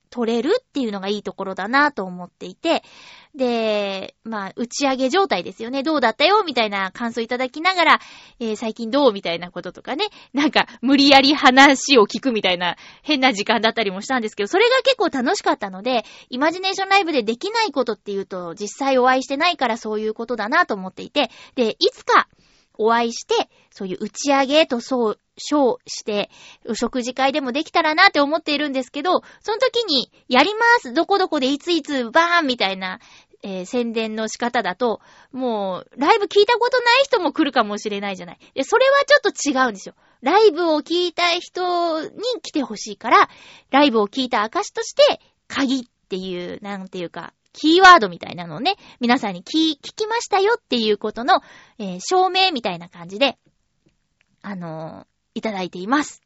[0.09, 2.83] 取れるっていうのがいいところだなと思っていて、
[3.35, 5.83] で、まあ、打ち上げ状態ですよね。
[5.83, 7.99] どうだったよみたいな感想いただきながら、
[8.39, 10.05] えー、最近どうみたいなこととかね。
[10.33, 22.27] なんか、無理やり話を聞くみたいな変な時間だったりもしたんですけど、それが結構楽しかったので、イマジネーションライブでできないことっていうと、実際お会いしてないからそういうことだなと思っていて、で、いつか、
[22.77, 26.29] お会いして、そういう打ち上げとそう、称して、
[26.67, 32.99] お食事会でもできたらなって思っているんですけど、その時に、やりますどこどこでいついつバーンみたいな、
[33.43, 34.99] えー、宣伝の仕方だと、
[35.31, 38.39] もう、ライブ聞いたことない人も来るかもしれないじゃない。
[38.55, 39.95] で、それはちょっと違うんですよ。
[40.21, 42.09] ライブを聞いたい人に
[42.41, 43.29] 来てほしいから、
[43.69, 51.41] ライブを聞いた証として、鍵っていう、なんていうか、キーワードみたいなのをね、皆さんに聞、聞きましたよっていうことの、
[51.79, 53.37] えー、証明みたいな感じで、
[54.43, 56.21] あのー、いただいています。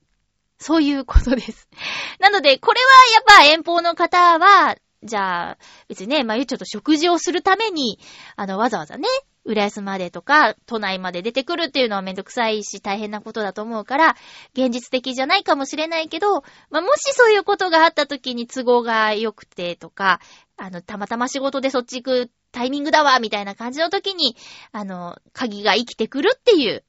[0.60, 1.70] そういうことです。
[2.20, 7.98] なので、これはやっぱ遠方の方は、じゃあ、別にね、まあ、ちょっと食事をするために、
[8.36, 9.08] あの、わざわざね、
[9.44, 14.16] 浦安までとか、都内まで出てくるっていうのはめんどくさいし大変なことだと思うから、
[14.54, 20.20] 現実的じゃないかもしれないけど、まあ、もしそういうことがあった時に都合が良くてとか、
[20.58, 24.36] あの、たまたま仕事でそっち行くタイミングだわ、みたいな感じの時に、
[24.72, 26.84] あの、鍵が生きてくるっていう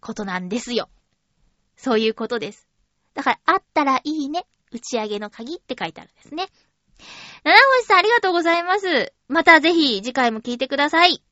[0.00, 0.88] ことなんですよ。
[1.76, 2.68] そういうことです。
[3.14, 4.46] だから、あったらいいね。
[4.70, 6.46] 打ち上げの鍵って書いてあるんですね。
[7.44, 9.12] 七星さんありがとうございます。
[9.28, 11.22] またぜひ次回も聞いてください。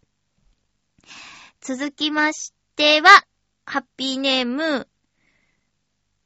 [1.66, 3.08] 続きましては、
[3.64, 4.86] ハッピーネーム、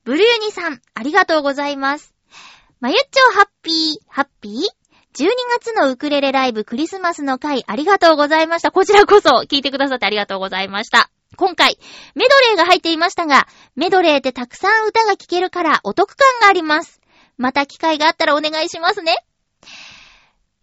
[0.05, 2.12] ブルユニさん、ありがとうございます。
[2.79, 4.53] まゆっちょハッピー、ハッピー
[5.18, 8.70] ?12 月のウクレレライブクリスマスの回ありがとうございました。
[8.70, 11.11] こちらこそ聞いてくださってありがとうございました。
[11.37, 11.79] 今回、
[12.14, 17.00] メドレーが入っていましたが、メドレーってたくさん歌が聴けるからお得感があります。
[17.38, 19.16] また機会があったらお願いしますね。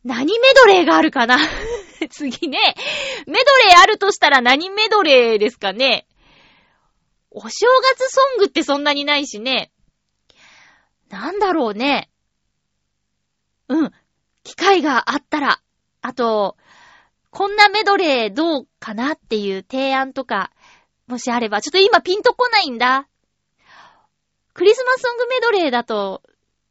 [0.03, 1.37] 何メドレーがあるかな？
[2.09, 2.75] 次ね。
[3.25, 6.07] メドレーあるとしたら何メドレーですかね？
[7.31, 9.71] お正月ソングってそんなにないしね。
[11.09, 12.09] なんだろうね。
[13.67, 13.91] うん。
[14.43, 15.61] 機会があったら。
[16.01, 16.57] あと、
[17.31, 20.51] こんなメドレーどうかなっていう提案とか、
[21.07, 21.61] もしあれば。
[21.61, 23.07] ちょっと今ピンとこないんだ。
[24.53, 26.23] クリスマスソングメドレーだと、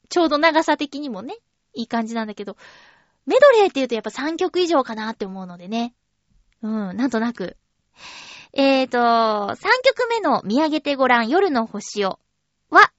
[0.08, 1.36] ちょうど長さ的にもね、
[1.74, 2.56] いい感じなんだけど、
[3.26, 5.94] メドレーって言うとやっぱ3曲以上かなって思うのでね。
[6.62, 7.56] うん、なんとなく。
[8.52, 12.18] えーと、3曲目の見上げてごらん夜の星を
[12.70, 12.90] は、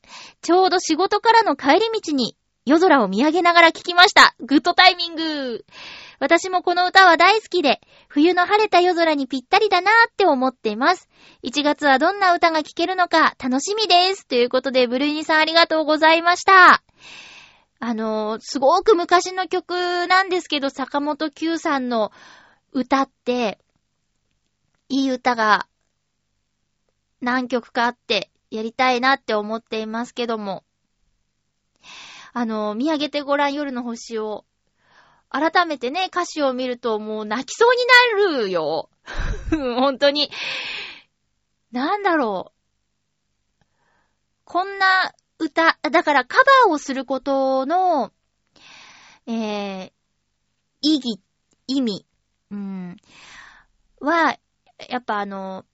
[0.41, 4.35] ちょうど仕事からの帰り道に夜空を見上げながら聴きました。
[4.39, 5.65] グッドタイミング。
[6.19, 11.07] 私もこの歌は大好きで、冬の晴れた夜空にぴったりだなーって思っています。
[11.43, 14.27] 1月はどんな歌が聴けるのか楽しみです。
[14.27, 16.83] ということで、ブルーニさんありがとうございました。
[17.79, 22.11] あのー、すごく昔の曲なんですけど、坂本九さんの
[22.71, 23.59] 歌って、
[24.89, 25.67] いい歌が
[27.21, 30.63] 何曲かあってやりたいなって思っていますけども。
[32.33, 34.45] あの、見上げてごらん夜の星を。
[35.29, 38.89] 改めてね、歌詞を見るともう泣きそうになるよ。
[39.49, 40.31] 本当に。
[41.71, 43.65] なんだろう。
[44.45, 48.11] こんな歌、だからカバーをすることの、
[49.27, 49.91] えー、
[50.81, 51.21] 意義、
[51.67, 52.05] 意味、
[52.51, 52.97] うん、
[53.99, 54.37] は、
[54.89, 55.65] やっぱあの、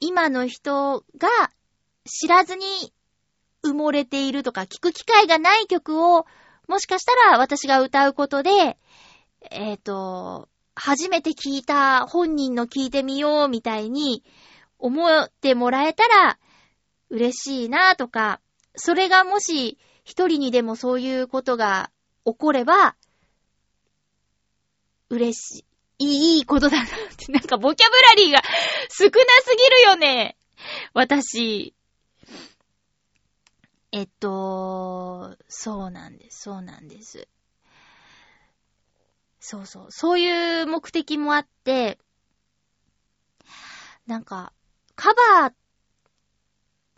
[0.00, 1.28] 今の人が
[2.04, 2.92] 知らずに
[3.62, 6.26] 埋もれているとか、聞く機会がない曲を、
[6.68, 8.78] もしかしたら私が歌うことで、
[9.50, 14.24] えっ、ー、と、初めて聞いた本人の聞いてみようみたいに
[14.78, 16.38] 思ってもらえたら
[17.10, 18.40] 嬉しいなとか、
[18.76, 21.90] それがもし一人にでもそういうことが
[22.24, 22.96] 起これば、
[25.10, 25.64] 嬉し
[25.98, 28.42] い、いいことだなって、 なんかボキャブラリーが
[28.88, 30.36] 少なすぎるよね。
[30.94, 31.74] 私。
[33.92, 37.26] えっと、そうなんです、そうなんです。
[39.40, 39.86] そうそう。
[39.90, 41.98] そういう目的もあって、
[44.06, 44.52] なんか、
[44.94, 45.54] カバーっ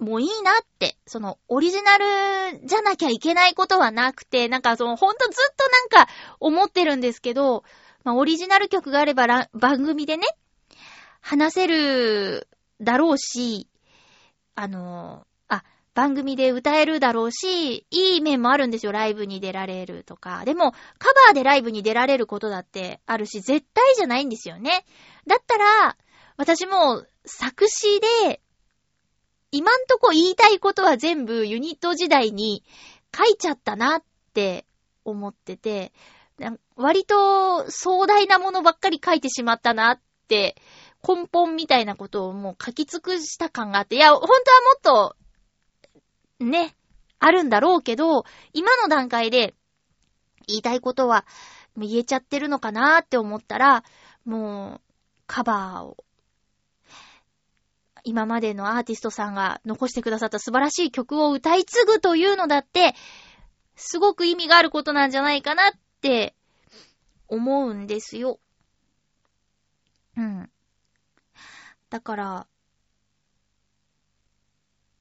[0.03, 7.63] もういいなって、その、オリジナルじゃなきゃいけないことはなくて、なんかその、ほんとずっとなんか思ってるんですけど、
[8.03, 10.27] まあ、オリジナル曲があれば番組でね、
[11.21, 12.49] 話せる
[12.81, 13.69] だろうし、
[14.57, 15.63] あの、あ、
[15.95, 20.45] 番組で歌えるだろうし、いい面もあるんですよ、ライブに出られるとか。
[20.45, 24.85] でも、カバーでライブに出られることだってあるし、絶対じゃないんですよね。
[25.29, 25.97] だったら、
[26.37, 28.41] 私も作詞で、
[29.53, 32.65] 今んとこ言いたいことは全部ユニット時代に
[33.17, 34.67] 書いちゃったなって
[35.05, 35.93] 思ってて、
[36.75, 40.57] 割と壮大なものばっかり書いてしまったなって、
[41.07, 45.17] 根本みたいなことをもう書き尽くした感があって、いや、本当はもっ
[46.41, 46.75] と、ね、
[47.19, 49.55] あるんだろうけど、今の段階で
[50.47, 51.27] 言いたいことは
[51.77, 53.85] 言えちゃってるのかなって思ったら、
[54.25, 54.81] もう、
[55.27, 55.97] カバーを、
[58.05, 62.95] 今までのアーティストさんが残してくださった素晴らしい曲を歌い継ぐというのだって、
[63.77, 66.35] すごく意味があることなんじゃないかなって
[67.29, 68.39] 思うんですよ。
[70.17, 70.51] うん。
[71.91, 72.47] だから、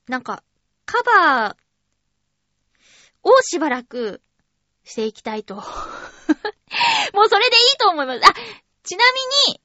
[0.07, 0.43] なんか、
[0.85, 4.21] カバーをしばらく
[4.83, 5.55] していきたいと。
[7.13, 8.19] もうそれでいいと思います。
[8.25, 8.33] あ、
[8.83, 9.05] ちな
[9.47, 9.61] みに、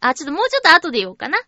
[0.00, 1.38] あ、ちょっともうちょっと後で言おうかな。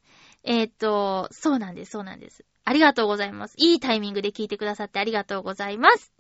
[0.45, 2.45] えー、っと、そうなんです、そうなんです。
[2.65, 3.55] ありがとうございます。
[3.57, 6.13] いいタイミングで聞いてくださってありがとうございます。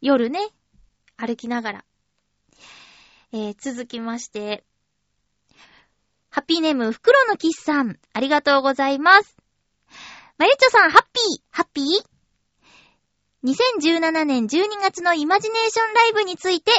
[0.00, 0.40] 夜ね、
[1.16, 1.84] 歩きながら。
[3.32, 4.64] えー、続きまして、
[6.30, 9.36] ハッピーネーム、フクロのキスさん、ありがとうございます。
[10.38, 11.86] まゆちょさん、ハッピー、ハッピー
[13.44, 16.72] ?2017 年12月のイマジネーションライブについて、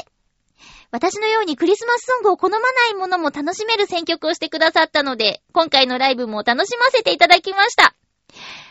[0.92, 7.96] 私のようにクリスマスソングを好まないものも楽しめる選曲をしてくださったので、今回のライブも楽しませていただきました。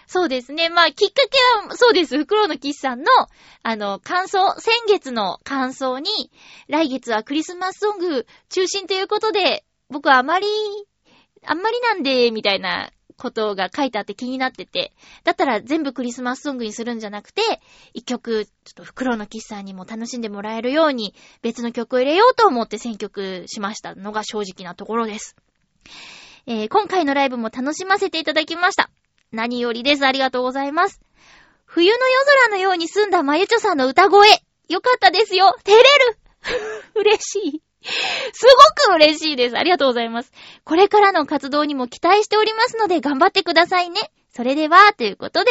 [0.07, 0.69] そうですね。
[0.69, 2.19] まあ、きっかけは、そうです。
[2.19, 3.07] フクロウのキスさんの、
[3.63, 6.11] あの、感想、先月の感想に、
[6.69, 10.47] 来月はクリスマスソング中心ということで、僕はあまり、
[11.47, 14.93] あんまりなんで、みたいなことが書いてあって気になってて、
[15.25, 17.43] だったら全部クリスマスソングにするんじゃなくて、
[17.93, 25.37] 一曲、ちょっとフクロウのキスさんにも楽しんでもらえるように、別の曲を入れようと思って選曲しましたのが正直なところです。
[26.47, 28.91] えー、今回のライブも楽しませていただきました。
[29.31, 30.07] 何よりです。
[30.07, 31.01] ありがとうございます。
[31.67, 34.29] 冬の夜空のように澄んだまゆちょさんの歌声。
[34.69, 35.55] よかったですよ。
[35.65, 36.19] 照れる
[36.95, 37.70] 嬉しい。
[37.83, 38.47] す
[38.87, 39.59] ごく嬉しいです。
[39.59, 40.33] ありがとうございます。
[40.65, 44.11] これからの活動にも期待しておりますので頑張ってくださいね。
[44.35, 45.51] それでは、ということで、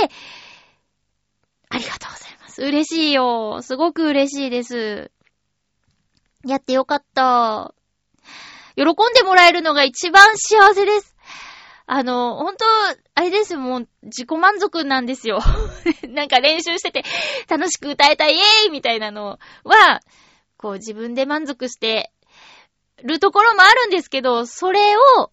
[1.70, 2.62] ありがとうございます。
[2.62, 3.62] 嬉しいよ。
[3.62, 5.12] すごく嬉しいです。
[6.46, 7.74] やってよかった。
[8.76, 11.16] 喜んでもらえるのが一番幸せです。
[11.86, 12.66] あの、ほんと、
[13.16, 15.40] あれですよ、もう、自己満足なんですよ。
[16.08, 17.04] なんか練習してて、
[17.48, 20.02] 楽しく歌えたイエーイみたいなのは、
[20.60, 22.12] こう自分で満足して
[23.04, 25.32] るところもあるんですけど、それを、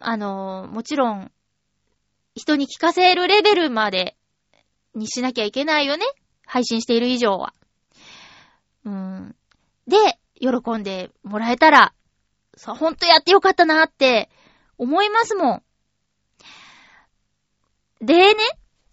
[0.00, 1.32] あの、もちろん、
[2.34, 4.16] 人に聞かせるレベルまで
[4.94, 6.04] にしなきゃいけないよね。
[6.46, 7.54] 配信している以上は。
[8.84, 9.36] うん。
[9.86, 9.96] で、
[10.40, 11.94] 喜んでもらえたら、
[12.56, 14.28] さ、ほんとやってよかったなって
[14.78, 15.62] 思いますもん。
[18.00, 18.34] でね、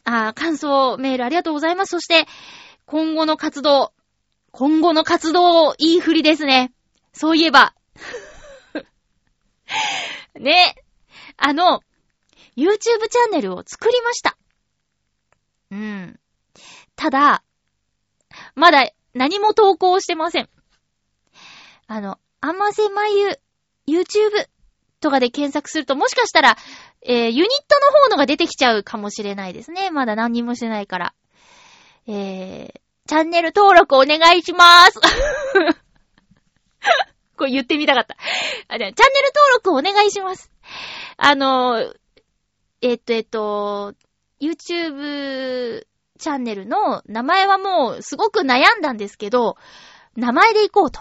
[0.04, 1.92] あ、感想メールありがとうございます。
[1.92, 2.28] そして、
[2.86, 3.94] 今後の活動、
[4.52, 6.72] 今後の活動、いい振りですね。
[7.14, 7.74] そういえば。
[10.36, 10.76] ね。
[11.38, 11.82] あの、
[12.58, 14.38] YouTube チャンネルを作りました。
[15.72, 16.20] うん。
[16.96, 17.44] ただ、
[18.56, 20.50] まだ何も投稿してません。
[21.88, 23.40] あの、あませまゆ
[23.88, 24.48] YouTube
[25.00, 26.58] とかで検索するともしかしたら、
[27.02, 29.90] えーユニットの方のが出てきちゃうかもしれないですね。
[29.90, 31.14] まだ何にもしてないから。
[32.08, 35.00] えー、チャンネル登録お願いしまーす。
[37.38, 38.18] これ言ってみたかった。
[38.68, 40.52] あでチャンネル登録お願いします。
[41.18, 41.94] あの、
[42.82, 43.94] えっと、えっと、
[44.42, 45.86] YouTube
[46.18, 49.56] チャンネルの名前はもうすごく悩んだんですけど、
[50.16, 51.00] 名前で行こうと。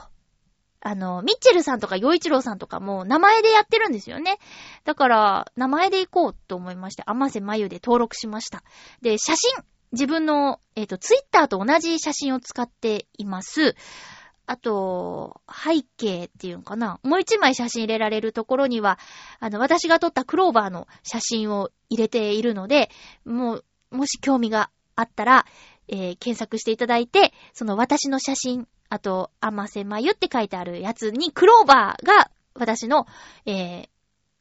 [0.81, 4.39] あの、ミッチェルさんとかヨイチローさんとかも名前でやってるんですよね。
[4.85, 8.63] だから、名前で行こうと思いまして、あませまゆで登録しました。
[9.03, 9.65] で、写真。
[9.91, 13.75] 自分の、えっ、と、ツイッターと同じ写真を使っています。
[14.51, 17.01] あと、背景っていうのかな？
[17.03, 18.99] もう一枚写真入れられるところには、
[19.41, 22.91] あの、私が撮ったクローバーの写真を入れているので、
[23.27, 25.45] もう、もし興味があったら、
[25.87, 33.07] えー検索していただいて、その私の写真、あと、あませまゆって書いてあるやつに、クローバーが私の、
[33.45, 33.89] えー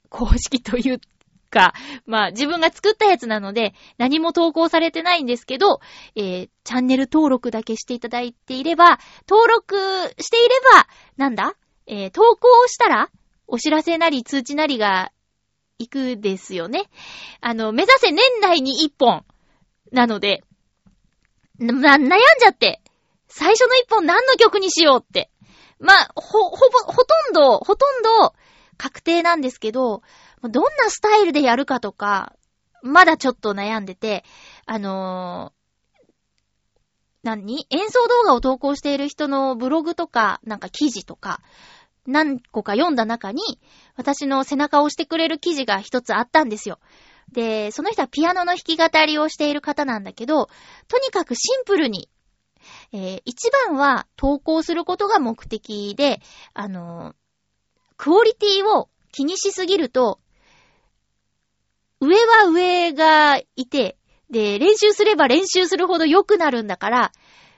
[0.10, 1.02] 公式という
[1.48, 1.74] か、
[2.06, 5.80] まあ自分が作ったやつなので、何も投稿されてないんですけど、
[6.16, 9.76] えーチャンネル登録だけしていただいていれば、登録
[10.20, 11.56] していれば、なんだ？
[11.88, 13.10] えー投稿したら、
[13.48, 15.12] お知らせなり通知なりが
[15.80, 16.90] 行くですよね。
[17.40, 19.24] あの、目指せ年内に一本。
[19.94, 20.44] なので、
[21.60, 22.82] な、悩んじゃって、
[23.30, 25.30] 最初の一本何の曲にしようって。
[25.80, 28.34] まあ、ほ、ほぼ、ほとんど、ほとんど
[28.78, 30.02] 確定なんですけど、
[30.44, 32.36] どんなスタイルでやるかとか、
[32.82, 34.24] まだちょっと悩んでて、
[34.66, 35.58] あのー
[37.24, 37.66] 何？
[37.72, 41.42] 演奏動画を投稿している人のブログとか、なんか記事とか、
[42.06, 43.42] 何個か読んだ中に、
[43.98, 46.80] 私の背中を押してくれる記事が一つあったんですよ。
[47.34, 50.48] で、その人はピアノの弾き語りをしている方なんだけど、
[50.88, 52.10] とにかくシンプルに、
[52.94, 56.22] えー一番は投稿することが目的で、
[56.54, 57.16] あのー
[57.98, 60.20] クオリティを気にしすぎると、
[62.00, 63.98] 上は上がいて、
[64.30, 67.12] で、練習すれば練習するほど良くなるんだから、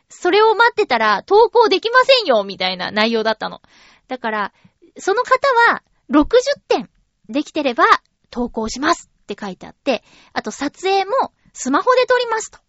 [0.09, 3.61] それを待ってたら投稿できませんよみたいな内容だったの。
[4.07, 4.53] だから、
[4.97, 6.35] その方は60
[6.67, 6.89] 点
[7.29, 7.83] できてれば
[8.31, 11.11] 投稿しますって書いてあって、あと撮影も
[11.53, 12.59] スマホで撮りますと。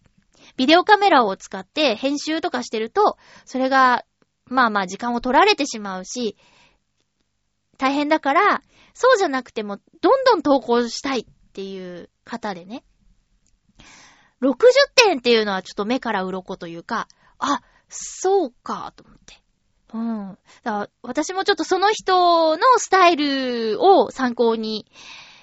[0.57, 4.05] ビデオカメラを使って編集とかしてると、それが、
[4.45, 6.35] まあまあ時間を取られてしまうし、
[7.77, 8.61] 大変だから、
[8.93, 12.83] そうじゃなくても、どんどん投稿したいっっていう方でね。
[14.41, 14.55] 60
[14.95, 19.41] 点っていうのはちょっと目から鱗というか、あ、そうか、と思って。
[19.93, 20.37] うん。
[20.63, 24.87] だから私もちょっとその人のスタイルを参考に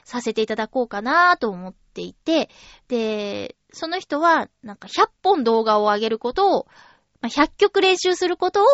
[0.05, 2.49] させていただこうかなと思っていて、
[2.89, 6.67] で、その人はなんか100本動画を上げることを、
[7.23, 8.67] 100曲練習することを、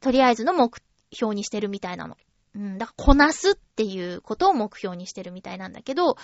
[0.00, 0.74] とりあえずの目
[1.12, 2.16] 標にしてるみたいなの。
[2.54, 6.16] うん、だからこなすっていうことを目標にしてるみたいなんだけど、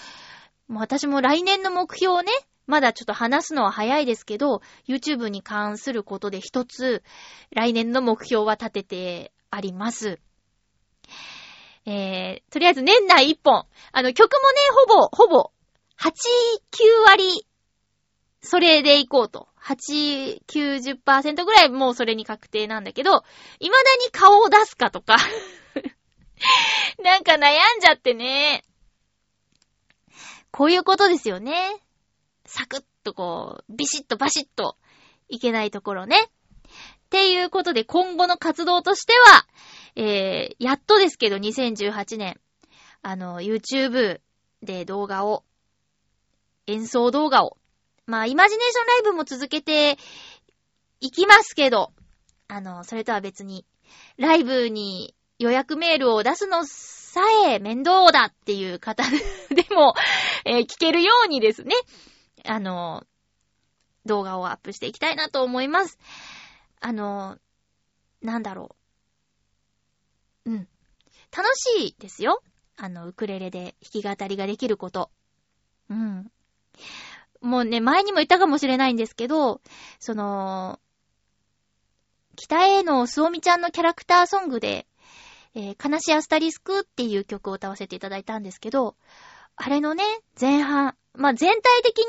[0.69, 2.31] もう私も来年の目標をね、
[2.67, 7.03] まだちょっと話すのは早いですけど、YouTube に関することで一つ、
[7.51, 10.21] 来年の目標は立ててあります。
[11.87, 13.67] えー、とりあえず年内一本。
[13.91, 14.57] あの、曲もね、
[14.87, 15.51] ほぼ、ほぼ、
[15.99, 16.13] 8、9
[17.09, 17.47] 割、
[18.43, 19.49] それでいこうと。
[19.61, 23.25] 8、90%ぐらいもうそれに確定なんだけど、
[23.59, 25.17] 未だに顔を出すかとか、
[27.03, 28.65] なんか悩んじゃってね。
[30.51, 31.81] こういうことですよね。
[32.45, 34.77] サクッとこう、ビシッとバシッと
[35.29, 36.17] いけないところね。
[36.21, 36.29] っ
[37.11, 39.47] ていうことで今後の活動としては、
[39.97, 42.41] えー、やっとですけど2018年、
[43.03, 44.21] あの、YouTube
[44.63, 45.45] で動画を、
[46.67, 47.57] 演奏動画を、
[48.07, 49.99] まあ、イマジネーションライブも続けて
[51.01, 51.93] いきますけど、
[52.49, 53.65] あの、それとは別に、
[54.17, 59.03] ライブに予約メールを出すのさえ面倒だっていう方
[59.49, 59.95] でも、
[60.45, 61.75] えー聞けるようにですね、
[62.45, 63.07] あの、
[64.05, 65.99] 動画をアップしていきたいなと思います。
[66.81, 67.39] あの、
[68.21, 68.77] なんだろ
[70.45, 70.51] う。
[70.51, 70.69] うん。
[71.35, 72.43] 楽しいですよ。
[72.77, 75.11] あの、ウクレレで弾き語りができること。
[75.89, 76.31] うん。
[77.41, 79.63] もうね、前にも言ったかもしれないんですけど、
[80.01, 80.79] その、
[82.37, 84.87] 北へのすおみちゃんのキャラクターソングで、
[85.55, 88.97] えー、悲しいアスタリスクっていう曲を歌わせていただいたんですけど、
[89.57, 90.05] あれのね、
[90.41, 92.05] 前半、まあ、全体的に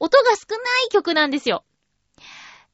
[0.00, 1.64] 音が少ない曲なんですよ。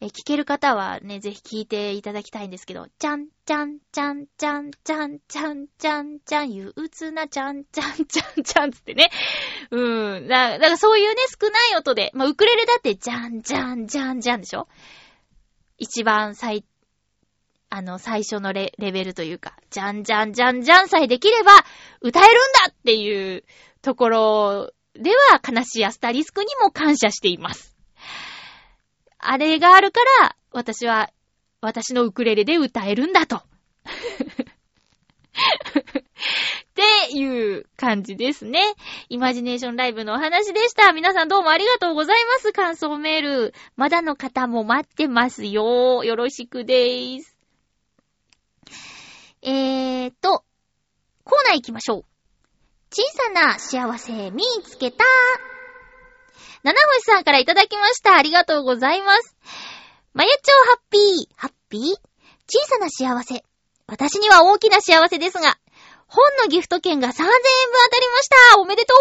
[0.02, 9.10] えー、聴ける方はね、ぜひ聴いていただきたいんですけど、ちゃん、ちゃん、ちゃん、ちゃん、ちゃん、ちゃん、ちゃん、ちゃん、憂鬱なちゃん、ちゃん、ちゃん、ちゃんつってね、
[9.70, 10.26] うん。
[10.28, 12.10] だだからそういうね、少ない音で。
[12.14, 14.66] まあ、ウクレレだって、じゃんじゃんじゃんじゃんでしょ？
[15.76, 16.64] 一番最、
[17.70, 21.52] あの、最初のレレベルというか、じゃんじゃんじゃんじゃんさえできれば、
[22.00, 22.34] 歌えるん
[22.66, 23.44] だっていう
[23.80, 27.76] ところでは、悲しいアスタリスクにも感謝しています。
[29.18, 31.10] あれがあるから、私は、
[31.60, 33.36] 私のウクレレで歌えるんだと。
[33.40, 33.42] っ
[36.74, 38.60] ていう感じですね。
[39.08, 40.92] イマジネーションライブのお話でした。
[40.92, 42.52] 皆さんどうもありがとうございます。
[42.52, 43.54] 感想メール。
[43.76, 46.02] まだの方も待ってますよ。
[46.02, 47.29] よろしくでーす。
[49.42, 50.44] えーと、
[51.24, 52.04] コーナー行きましょう。
[52.92, 55.04] 小さな幸せ見つけた。
[56.62, 58.16] 七星さんからいただきました。
[58.16, 59.36] ありがとうございます。
[60.12, 61.82] まゆちょうハッピー、ハッピー？
[62.46, 63.44] 小さな幸せ。
[63.86, 65.56] 私には大きな幸せですが、
[66.06, 67.32] 本のギフト券が3000円分
[67.84, 68.94] 当たりましたおめでと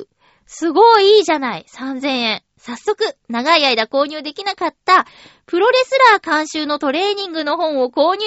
[0.00, 0.08] う
[0.46, 2.43] すごいいいじゃない !3000 円。
[2.66, 5.06] 早速、長い間購入できなかった、
[5.44, 8.26] プロレスラー監修のトレーニングの本を購入。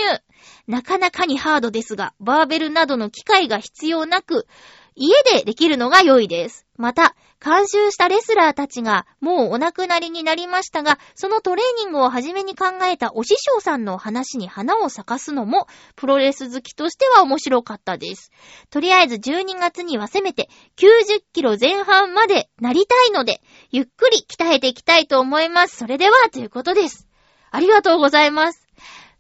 [0.68, 4.46] なかなかにハードですが、バーベルなどの機械が必要なく、
[4.94, 6.68] 家でできるのが良いです。
[6.78, 18.32] また、監修したレスラーたちがもうお亡くなりになりましたが、そのトレーニングを初めに考えたお師匠さんの話に花を咲かすのも、プロレス好きとしては面白かったです。
[18.70, 25.78] とりあえず12月にはせめて90キロ前半までなりたいので、ゆっくり鍛えていきたいと思います。
[25.78, 27.08] それでは、ということです。
[27.52, 28.68] ありがとうございます。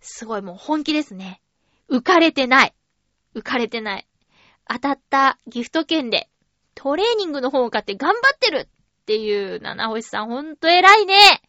[0.01, 1.41] すごいもう本気ですね。
[1.89, 2.73] 浮かれてない。
[3.35, 4.07] 浮かれてない。
[4.67, 6.29] 当たったギフト券で
[6.79, 11.41] トレーニングの方を買って頑張ってるっていう七星さんほんと偉いね。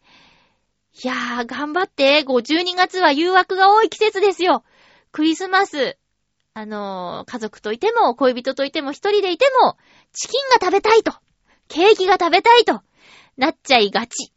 [1.03, 2.23] いやー、頑張って。
[2.23, 4.63] 52月は誘惑が多い季節ですよ。
[5.11, 5.99] クリスマス。
[6.55, 9.77] あのー家族といても、恋人といても、一人でいても、
[10.13, 11.13] チキンが食べたいと、
[11.67, 12.81] ケーキが食べたいと、
[13.37, 14.33] なっちゃいがち。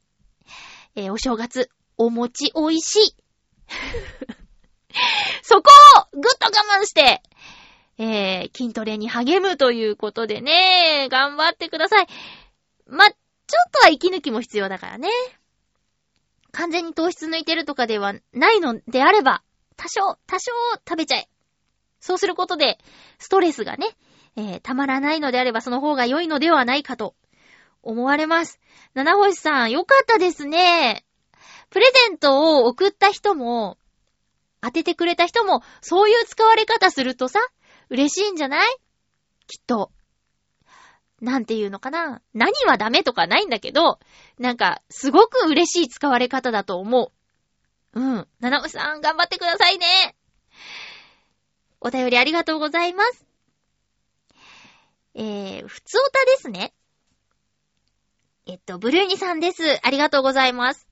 [0.95, 3.17] えーお正月、お餅美味しい。
[5.43, 5.71] そこ
[6.13, 7.23] をぐっと我慢して、
[7.99, 12.07] えー、筋トレに励むということでね、頑張ってください。
[12.87, 15.09] ま、ちょっとは息抜きも必要だからね。
[16.53, 19.43] 完全に糖質抜いてるとかではないのであれば、
[19.77, 20.53] 多少、多少
[20.89, 21.29] 食べちゃえ。
[22.01, 22.79] そうすることで、
[23.19, 23.87] ストレスがね、
[24.37, 27.15] えー、たまらないのであればその方が良いのではないかと
[27.83, 28.61] 思われます。
[28.95, 31.05] 七星さん、よかったですね。
[31.71, 33.79] プレゼントを送った人も、
[34.61, 37.41] 当ててくれた人も、そういう使われ方するとさ、
[37.93, 38.77] 嬉しいんじゃない？
[39.47, 39.93] きっと。
[41.21, 42.23] なんていうのかな？
[42.35, 44.01] 何はダメとかないんだけど、
[44.39, 47.13] なんか、すごく嬉しい使われ方だと思
[47.95, 48.01] う。
[48.01, 48.29] うん。
[48.41, 50.17] 七星さん、頑張ってくださいね。
[51.81, 53.27] お便りありがとうございます。
[55.15, 56.73] えー、ふつおたですね。
[58.47, 59.63] えっと、ブルーニさんです。
[59.83, 60.89] ありがとうございます。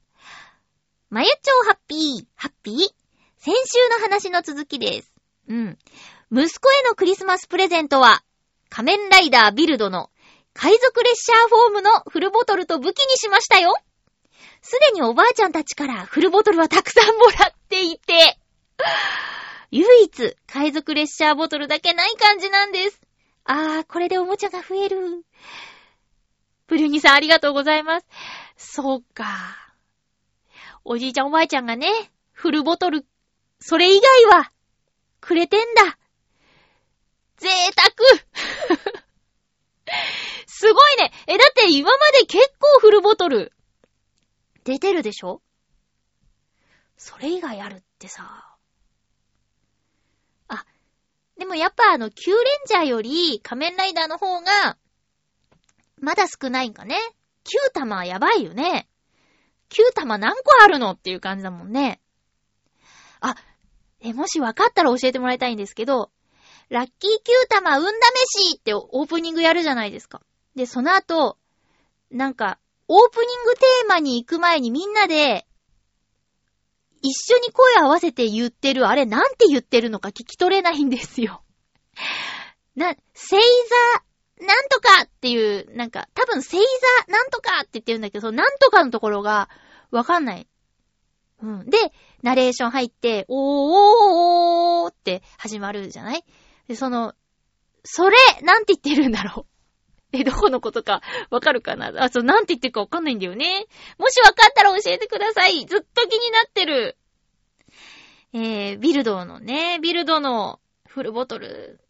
[1.09, 2.77] まゆちょうハッピー、ハッピー？
[3.39, 5.13] 先週の話の続きです。
[5.49, 5.79] うん。
[6.33, 8.23] 息子へのクリスマスプレゼントは、
[8.69, 10.11] 仮面ライダービルドの
[10.53, 13.75] 海賊列車フォームのフルボトルと武器にしましたよ。
[14.63, 18.39] すでにおばあちゃんたちからフルボトルはたくさんもらっていて、
[19.73, 23.01] 唯一海賊列車ボトルだけない感じなんです。
[23.45, 25.25] あー、これでおもちゃが増える。
[26.69, 28.07] ブルーニさんありがとうございます。
[28.57, 29.27] そうか。
[30.85, 31.89] おじいちゃんおばあちゃんがね、
[32.33, 33.05] フルボトル、
[33.59, 34.53] それ以外は、
[35.21, 35.99] くれてんだ。
[37.41, 37.91] 贅沢
[40.47, 41.13] すごいね。
[41.27, 43.53] え、だって今まで結構フルボトル、
[44.65, 45.41] 出てるでしょ？
[46.99, 48.57] それ以外あるってさ。
[50.49, 50.67] あ、
[51.39, 54.77] でもやっぱあの、キューレンジャーより仮面ライダーの方が、
[55.99, 56.97] まだ少ないんかね。
[57.45, 58.87] 9玉やばいよね。
[59.71, 62.03] 9玉何個あるのっていう感じだもんね。
[63.21, 63.35] あ、
[64.01, 66.11] え、もし分かったら教えてもらいたいんですけど、
[66.71, 67.87] ラッキー9玉運
[68.33, 70.23] 試しってオープニングやるじゃないですか。
[70.55, 71.37] で、その後、
[72.11, 72.59] なんか、
[72.89, 75.47] オープニングテーマに行く前にみんなで、
[77.03, 81.43] 一緒に声合わせて言ってる、あれなんて言ってるのか聞き取れないんですよ。
[82.77, 83.41] な、セイ
[84.39, 89.49] ザー、なんとかっていう、なんか、多分セイザー、なんとかって言ってるんだけど、そのなんとかのところが、
[89.91, 90.47] わかんない。
[91.43, 91.71] うん。
[91.71, 91.79] で、
[92.23, 96.25] ナレーション入って、おーおーおーって始まるじゃない？
[96.71, 97.15] で、その、
[97.83, 99.45] それ、なんて言ってるんだろ
[100.13, 100.13] う。
[100.17, 101.93] え、どこのことかわかるかな？
[101.97, 103.67] あ、そう、なんて言ってるかわかんないんだよね。
[103.99, 105.67] もしわかったら教えてください。
[105.67, 106.97] ずっと気になってる。
[108.33, 111.81] えー、ビルドのね、ビルドのフルボトル。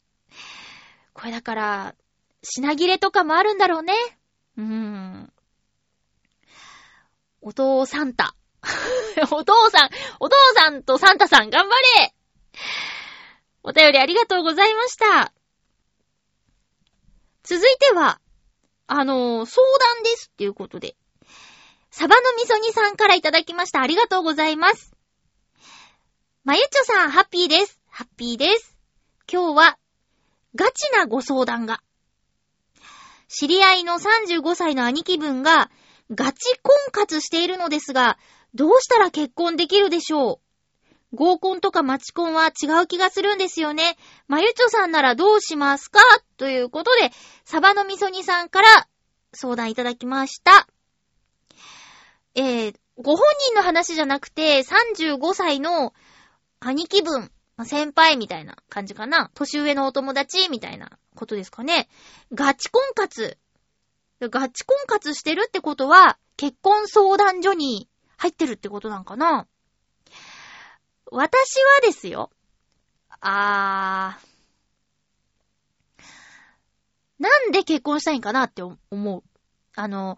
[1.12, 1.94] これだから、
[2.42, 3.92] 品切れとかもあるんだろうね。
[4.56, 5.32] うーん。
[7.42, 8.34] お父サンタ。
[9.30, 12.14] お父さん、お父さんとサンタさん頑張れ
[13.62, 15.32] お便りありがとうございました。
[17.42, 18.20] 続いては、
[18.86, 19.62] あのー相
[19.94, 20.96] 談ですっていうことで。
[21.90, 23.82] サバの味噌煮さんからいただきました。
[23.82, 24.94] ありがとうございます。
[26.44, 27.80] まゆっちょさん、ハッピーです。
[27.88, 28.76] ハッピーです。
[29.30, 29.78] 今日は、
[30.54, 31.82] ガチなご相談が。
[33.28, 35.70] 知り合いの35歳の兄貴分が、
[36.12, 38.18] ガチ婚活しているのですが、
[38.54, 40.49] どうしたら結婚できるでしょう？
[41.12, 43.96] 合コンとかマチコンは違う気がするんですよね。
[44.28, 46.00] まゆちょさんならどうしますか？
[46.36, 47.10] ということで、
[47.44, 48.88] サバの味噌煮さんから
[49.32, 50.68] 相談いただきました。
[52.34, 55.92] えー、ご本人の話じゃなくて、35歳の
[56.60, 57.32] 兄貴分、
[57.64, 59.30] 先輩みたいな感じかな。
[59.34, 61.88] 年上のお友達みたいなことですかね。
[62.32, 63.36] ガチ婚活。
[64.20, 69.46] ガチ婚活してるってことは、結婚相談所に入ってるってことなんかな
[71.10, 72.30] 私はですよ。
[73.20, 74.30] あー。
[77.18, 79.22] なんで結婚したいんかなって思う。
[79.74, 80.16] あの、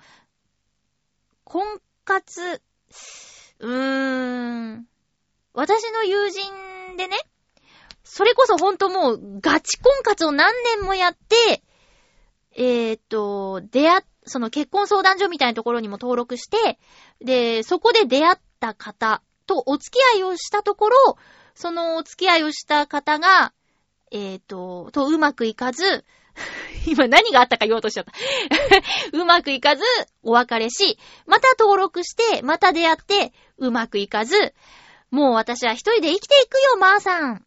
[1.44, 1.66] 婚
[2.04, 2.62] 活、
[3.58, 4.86] うーん。
[5.54, 7.16] 私の友人でね、
[8.04, 11.62] それこそほんともうガチ婚活を何年もやって、
[12.54, 16.78] えーと、出会っ、その結婚相談所みたいなところにも登録して、
[17.20, 19.22] で、そこで出会った方
[19.52, 21.16] とお付き合いをしたところ、
[21.54, 23.52] そのお付き合いをした方が、
[24.10, 26.04] えーっと、とうまくいかず、
[26.86, 28.12] 今何があったか言おうとしちゃった。
[29.12, 29.82] うまくいかず、
[30.22, 34.54] お別れし、また登録して、また出会って、うまくいかず、
[35.10, 37.34] もう私は一人で生きていくよ、まーさん。
[37.34, 37.38] っ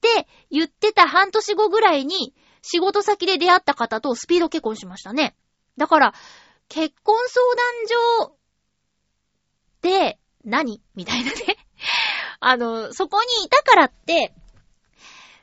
[0.00, 5.36] て言ってた半年後ぐらいに、仕事先で出会った方とスピード結婚しましたね。
[5.76, 6.14] だから、
[6.68, 8.36] 結婚相談所
[9.82, 10.82] で何？
[10.94, 11.56] みたいなね。
[12.40, 14.34] あの、そこにいたからって、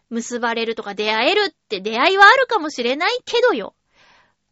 [0.09, 3.75] 結ばれるとか出会えるって出会いはあるかもしれないけどよ。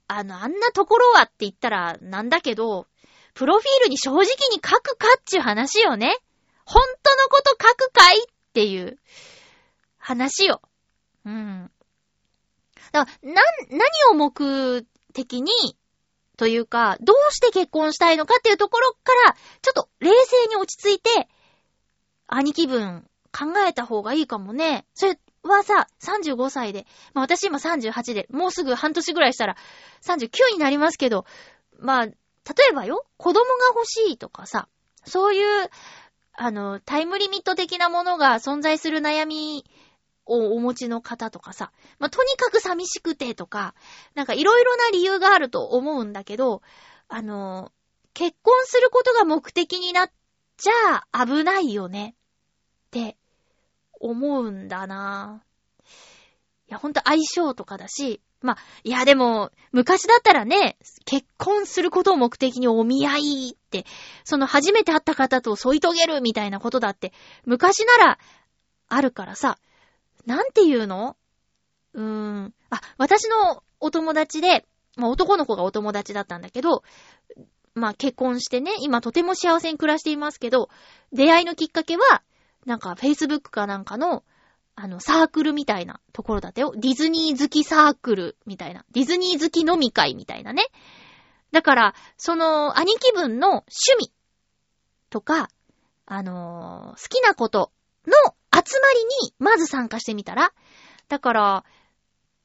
[0.07, 2.87] あの、あんなところはって言ったらなんだけど、
[3.33, 4.25] プロフィールに正直に
[4.55, 6.17] 書くかっちゅう話よね。
[6.65, 8.97] 本当のこと書くかいっていう
[9.97, 10.61] 話よ。
[11.25, 11.71] うん。
[12.91, 13.81] だから、な、何
[14.11, 15.51] を目的に、
[16.39, 21.27] というか、どうして結婚したいのかっていうところから、ちょっと冷静に落ち着いて、
[22.27, 23.05] 兄貴分
[23.37, 24.85] 考えた方がいいかもね。
[24.93, 29.57] それはさ、35歳で、まあ私今38で、もうすぐ半年ぐらいしたら
[30.01, 31.25] 39になりますけど、
[31.77, 32.13] まあ、例
[32.71, 34.69] えばよ、子供が欲しいとかさ、
[35.03, 35.69] そういう、
[36.31, 39.65] あの、タイムリミット的なものが存在する悩み
[40.29, 43.73] をお持ちの方とかさ、まあ、とにかく寂しくてとか、
[44.15, 46.61] なんかいろいろな理由があると思うんだけど、
[47.07, 47.71] あの、
[48.13, 50.11] 結婚することが目的になっ
[50.57, 52.15] ちゃ危ないよね。
[52.87, 53.17] って
[53.99, 55.43] 思うんだな。
[55.43, 55.49] ぁ
[56.69, 63.85] いや、ほんと相性とかだし、まあ、いやでも、昔だったらね、結婚することを目的にお見合いって、
[64.23, 67.11] その初めて会った方と添い遂げるみたいなことだって、
[67.45, 68.19] 昔なら
[68.87, 69.57] あるからさ、
[70.29, 71.17] なんていうの？
[71.93, 72.53] うーん。
[72.69, 76.83] あ、私のお友達で、まあ男の子がお友達だったんだけど、
[77.73, 80.69] まあ結婚してね、今とても幸せに暮らしていますけど、
[81.11, 82.21] 出会いのきっかけは、
[82.67, 84.23] なんか Facebook かなんかの、
[84.75, 86.73] あの、サークルみたいなところだったよ。
[86.77, 88.85] ディズニー好きサークルみたいな。
[88.91, 90.67] ディズニー好き飲み会みたいなね。
[91.51, 94.13] だから、その、兄貴分の趣味
[95.09, 95.49] とか、
[96.05, 97.71] あのー好きなこと
[98.09, 98.15] の
[98.53, 100.51] 集まりに、まず参加してみたら
[101.07, 101.65] だから、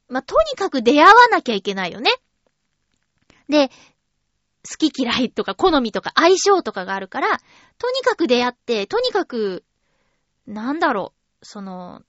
[0.08, 2.12] まあ、とにかく出会わなきゃいけないよね。
[3.48, 7.38] で、好き嫌いとか好みとか相性とかがあるから、
[7.78, 9.64] とにかく出会って、とにかく、
[10.46, 11.12] なんだろ
[11.42, 12.02] う、その、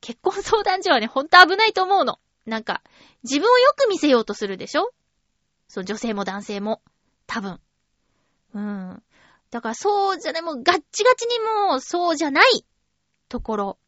[0.00, 2.20] 結婚相談所はね、ほんと危ないと思うの。
[2.46, 2.82] なんか、
[3.22, 4.90] 自分をよく見せようとするでしょ？
[5.68, 6.80] そう、女性も男性も。
[7.26, 7.60] 多分。
[8.54, 9.02] うん。
[9.50, 11.38] だからそうじゃね、もうガッチガチに
[11.68, 12.64] もうそうじゃない
[13.28, 13.78] ところ。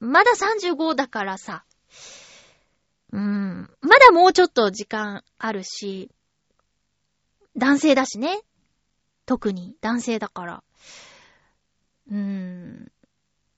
[0.00, 1.64] まだ35だからさ。
[3.12, 3.70] うん。
[3.80, 6.10] まだもうちょっと時間あるし、
[7.56, 8.40] 男性だしね。
[9.26, 10.62] 特に男性だから。
[12.10, 12.92] うーん。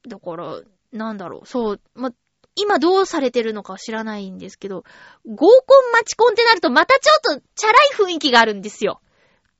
[0.08, 0.60] だから、
[0.92, 1.46] なんだろう。
[1.46, 1.80] そう。
[1.94, 2.10] ま、
[2.56, 4.84] 今どうされてるのか知らないんですけど、
[5.26, 5.46] 合コ
[5.88, 9.00] ンマチコンってなるとまたちょっとチャラい雰囲気があるんですよ。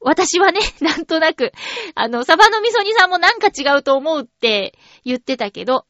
[0.01, 1.53] 私はね、 なんとなく、
[1.95, 5.87] あの、サバの味噌煮さんもなんか違うと思うって言ってたけど、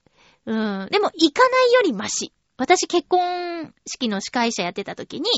[0.47, 0.89] うん。
[0.91, 2.33] でも、行かないよりマシ。
[2.57, 5.31] 私結婚式の司会者やってた時に、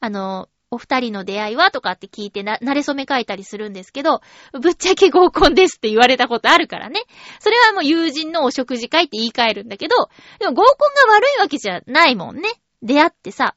[0.00, 4.20] あの、お二人の出会いはとかって聞いてな、慣れ初め書いたりするんですけど、
[4.60, 7.00] ぶっちゃけ合コンですって言われたことあるからね。
[7.38, 9.94] それはもう友人のお食事会って言い換えるんだけど、
[10.38, 12.50] でも合コンが悪いわけじゃないもんね。
[12.82, 13.54] 出会ってさ、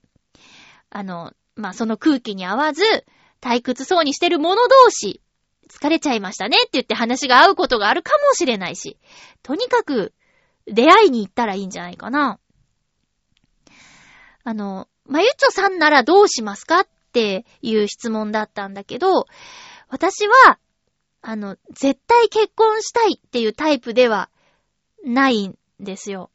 [0.91, 2.83] あの、まあ、その空気に合わず、
[3.41, 5.21] 退屈そうにしてる者同士、
[5.69, 8.97] 疲れちゃいましたねって言って話が合うことがあるかもしれないし、
[9.43, 10.13] とにかく、
[10.65, 12.39] 出会いに行ったらいいんじゃないかな。
[14.43, 19.25] あの、まゆちょさんならどうしますかっていう質問だったんだけど、
[19.87, 20.59] 私は、
[21.21, 24.29] あの、絶対結婚したいっていうタイプでは
[25.03, 26.29] ないんですよ。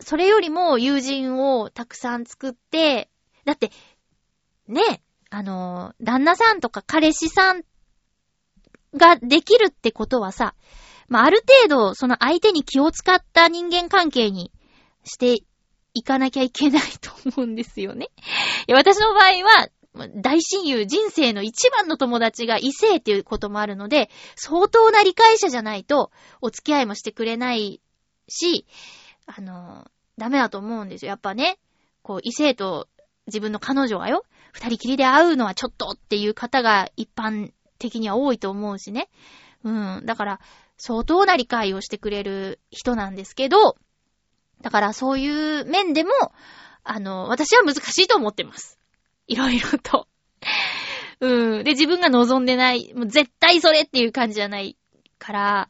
[0.00, 3.08] それよりも友人をたくさん作って、
[3.44, 3.70] だって、
[4.66, 7.62] ね、あの、旦那さんとか彼氏さん
[8.94, 10.54] ができるってことはさ、
[11.08, 14.52] まあ、ある程度その相手に気を使った人間関係に
[15.04, 15.42] して
[15.94, 18.08] いかなきゃいけないと思うんですよね。
[18.68, 19.68] いや私の場合は、
[20.14, 27.80] 大親友、人生の一番の友達が異性っていうこともあるので、相当な理解者じゃないと、お付き合いもしてくれない
[28.28, 28.66] し、
[29.26, 31.10] あの、ダメだと思うんですよ。
[31.10, 31.58] やっぱね、
[32.02, 32.88] こう、異性と
[33.26, 39.08] 自分の彼女がよ、二人きりで会うのはちょっとっていう方が一般的には多いと思うしね。
[39.64, 40.02] うん。
[40.04, 40.40] だから、
[40.76, 43.76] 相当な理解をしてくれる人なんですけど、
[44.60, 46.10] だからそういう面でも、
[46.84, 48.78] あの、私は難しいと思ってます。
[49.26, 50.08] いろいろと。
[51.20, 51.64] うん。
[51.64, 54.76] で、自分が望んでない、もう絶対それっていう感じじゃない
[55.18, 55.68] から、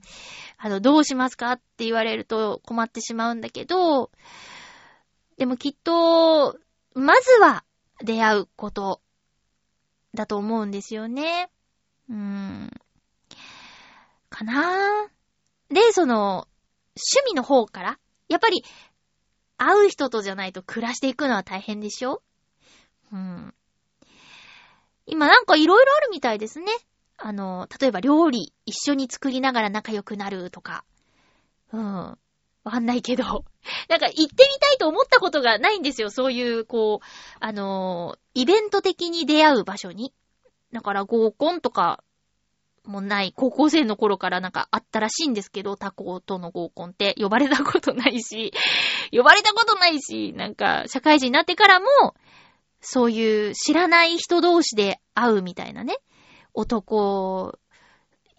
[0.58, 4.10] あの、どうしますかって言われると困ってしまうんだけど、
[5.36, 6.58] でもきっと、
[6.94, 7.64] まずは
[8.04, 9.00] 出会うこと
[10.14, 11.50] だと思うんですよね。
[12.08, 12.70] うーん。
[14.30, 15.74] かなぁ。
[15.74, 16.48] で、その、
[16.96, 18.64] 趣味の方から、やっぱり、
[19.56, 22.22] 会う人とじゃないと暮らしていくのは大変でしょ？
[23.12, 23.54] うん。
[25.06, 26.72] 今なんかいろいろあるみたいですね。
[27.16, 30.84] あの、例えば料理一緒に作りながら仲良くなるとか。
[31.72, 32.18] うん。
[32.68, 33.24] わかんないけど。
[33.88, 34.28] なんか行ってみ
[34.60, 36.10] たいと思ったことがないんですよ。
[36.10, 37.06] そういう、こう、
[37.40, 40.12] あのイベント的に出会う場所に。
[40.72, 42.04] だから合コンとか
[42.84, 48.52] もない、高校生の頃からなんかあったらしいんですけど、他校との合コンって呼ばれたことないし、
[49.12, 51.86] 呼ばれたことないし、なんか社会人になってからも、
[52.82, 55.96] そういう知らない人同士で会うみたいなね。
[56.52, 57.58] 男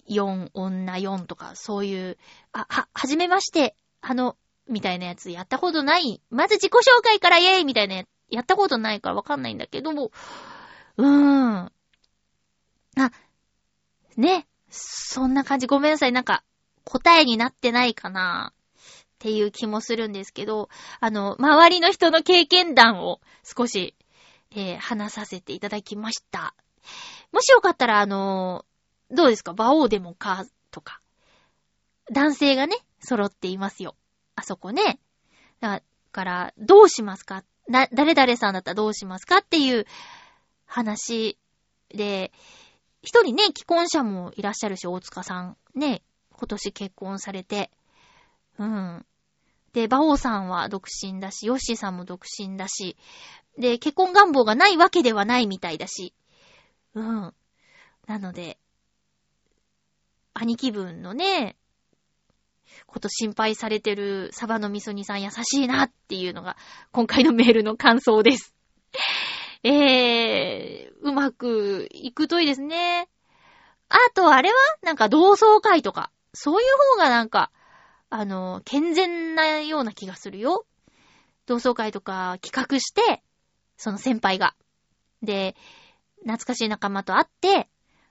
[0.07, 2.17] 4、女4とか、そういう、
[2.51, 4.37] あ、は、はじめまして、あの、
[4.67, 6.21] みたいなやつやったことない。
[6.29, 10.11] まず自己紹介からイェイみたいなややったことないからわかんないんだけども、
[10.97, 11.55] うーん。
[11.65, 11.71] あ、
[14.17, 14.47] ね。
[14.69, 15.65] そんな感じ。
[15.67, 16.11] ごめんなさい。
[16.11, 16.43] なんか、
[16.83, 18.55] 答えになってないかなっ
[19.19, 20.69] ていう気もするんですけど、
[20.99, 23.95] あの、周りの人の経験談を少し、
[24.51, 26.53] えー、話させていただきました。
[27.31, 28.65] もしよかったら、あの、
[29.11, 29.51] どうですか？
[29.53, 31.01] 馬王でもか、とか。
[32.11, 33.95] 男性がね、揃っていますよ。
[34.35, 34.99] あそこね。
[35.59, 35.81] だ
[36.11, 37.43] から、どうしますか？
[37.67, 39.85] な、誰々さんだったらどうしますかっていう
[40.65, 41.37] 話
[41.89, 42.31] で、
[43.01, 45.57] 一人ね、既婚者もいらっしゃるし、大塚さん。
[45.75, 47.71] ね、今年結婚されて。
[48.57, 49.05] うん。
[49.73, 52.97] で、馬王さんは独身だし、ヨッシーさんも独身だし、
[53.57, 56.13] で、結婚願望がないわけではないみたいだし、
[56.93, 57.33] うん。
[58.07, 58.57] なので、
[60.33, 61.55] 兄貴分のね、
[62.85, 66.57] こと心配されてるサバの味噌煮さん優しいなっていうのが
[66.91, 68.53] 今回のメールの感想です。
[69.63, 73.09] えー、うまくいくといいですね。
[73.89, 77.51] あとあれはなんか同窓会とか、そういう方がなんか、
[78.09, 80.65] あの、健全なような気がするよ。
[81.45, 83.23] 同窓会とか企画して、
[83.77, 84.55] その先輩が。
[85.21, 85.55] で、
[86.21, 87.69] 懐かしい仲間と会って、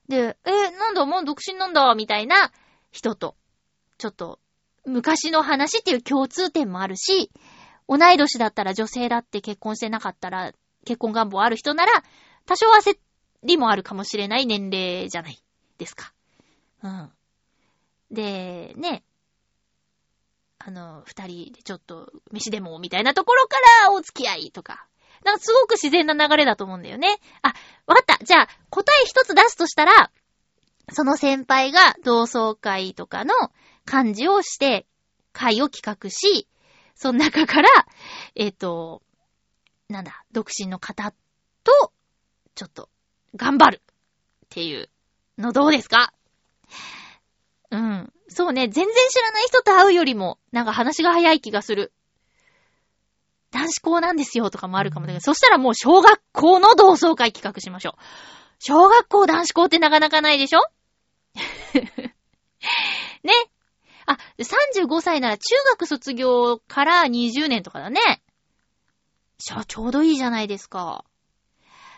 [0.08, 2.50] で、え、なんだ、もう独身なんだ、みたいな
[2.90, 3.36] 人と、
[3.98, 4.40] ちょっと、
[4.88, 7.30] 昔の話っていう共通点もあるし、
[7.88, 10.52] 同い年だったら女性だって結婚してなかったら、
[10.84, 11.92] 結婚願望ある人なら、
[12.46, 12.98] 多少焦
[13.44, 15.42] りもあるかもしれない年齢じゃない
[15.78, 16.12] ですか。
[16.82, 17.10] うん。
[18.10, 19.02] で、ね、
[20.58, 24.86] あの、二人でちょっと飯でもみたいなところからお付き合いとか、
[25.24, 27.18] なんかすごく自然な流れだと思うんだよね。
[27.42, 27.54] あ、
[27.86, 28.24] わかった。
[28.24, 30.10] じゃあ、答え一つ出すとしたら、
[30.92, 33.34] その先輩が同窓会とかの
[33.88, 34.86] 漢字をして、
[35.32, 36.46] 会を企画し、
[36.94, 37.68] その中から、
[38.34, 39.02] えっ、ー、と、
[39.88, 41.12] なんだ、独身の方
[41.64, 41.92] と、
[42.54, 42.88] ちょっと、
[43.36, 44.90] 頑張るっていう
[45.38, 46.12] のどうですか？
[47.70, 48.12] うん。
[48.28, 51.92] そうね、全然知らない人と会うよりも、なんか話が早い気がする。
[53.50, 58.02] 男子校なんですよとかもあるかもだけど、そしたらもう小学校の同窓会企画しましょう。
[58.58, 60.60] 小学校男子校ってなかなかないでしょ？
[63.24, 63.32] ね。
[64.10, 68.00] あ、35歳なら中学卒業から20年とかだね。
[69.36, 71.04] ちょ、ちょうどいいじゃないですか。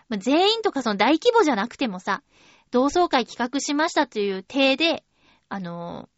[0.09, 2.23] ま全員とかその大規模じゃなくてもさ、
[2.73, 5.05] 同窓会企画しましたという体で、
[5.49, 6.09] あの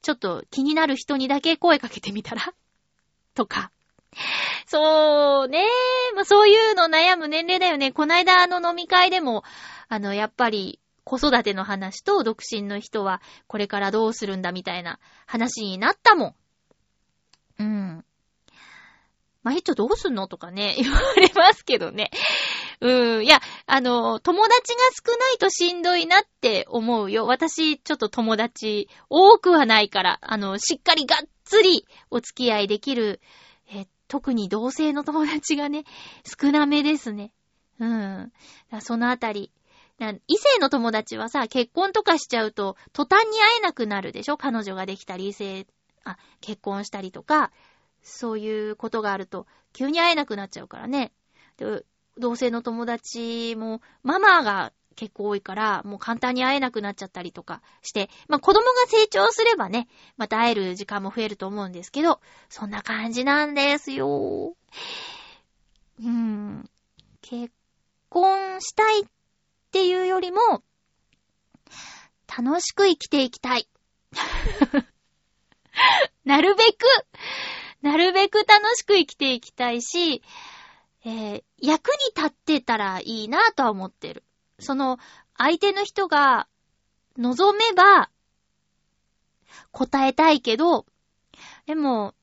[0.00, 2.54] ちょっと気になる人にだけ声かけてみたら？
[3.34, 3.70] とか。
[4.66, 5.66] そうね。
[6.14, 7.92] まあ、そういうの悩む年齢だよね。
[7.92, 9.42] こないだあの飲み会でも、
[9.88, 16.34] あの、やっぱり子育ての話と独身の人はこれからどうするんだみたいな話になったもん。
[17.58, 18.04] うん。
[19.42, 22.10] まあ、一応どうすんのとかね、 言われますけどね。
[22.80, 23.24] うん。
[23.24, 27.26] いや、あの、友達が少ないとしんどいなって思うよ。
[27.26, 33.20] 私、ちょっと友達多くはないから、あの、しっかりがっつりお付き合いできる、
[33.68, 35.84] え、特に同性の友達がね、
[36.24, 37.32] 少なめですね。
[37.80, 38.32] うん。
[38.80, 39.50] そのあたり。
[40.10, 44.36] 異性の友達はさ、結婚とかしちゃうと、途端に会えなくなるでしょ？
[44.36, 45.66] 彼女ができたり、異性、
[46.04, 47.52] あ、結婚したりとか、
[48.02, 51.12] そういうことがあると、急に会えなくなっちゃうからね。
[51.56, 51.84] で、
[52.18, 64.54] 同性の友達も、ママが結構多いから、もう簡単に会えなくなっちゃったりとかして、まあ子供が成長すればね、また会える時間も増えると思うんですけど、そんな感じなんですよ。
[66.00, 66.68] うーん。
[67.22, 67.52] 結
[68.10, 69.04] 婚したい
[69.72, 70.38] っていうよりも、
[72.28, 73.66] 楽しく生きていきたい。
[76.26, 76.84] なるべく、
[77.80, 80.22] なるべく楽しく生きていきたいし、
[81.06, 84.24] えー、役に立ってたらいいなぁとは思ってる。
[84.58, 84.98] その、
[85.38, 86.48] 相手の人が
[87.16, 88.10] 望めば
[89.70, 90.84] 答えたいけど、
[91.64, 92.14] でも、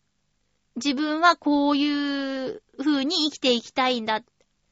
[0.75, 4.21] 自分はこういう風に生きていきたいんだ。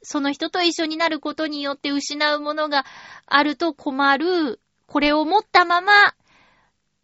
[0.10, 2.86] その人と一緒になることによって失うものが
[3.26, 4.62] あると困る。
[4.86, 5.92] これを持ったまま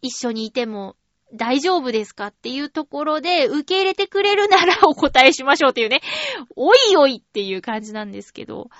[0.00, 0.96] 一緒にいても
[1.34, 6.00] 大丈夫ですかっていうところで受け入れてくれるならお答えしましょうっていうね。
[6.56, 8.70] おいおいっていう感じなんですけど。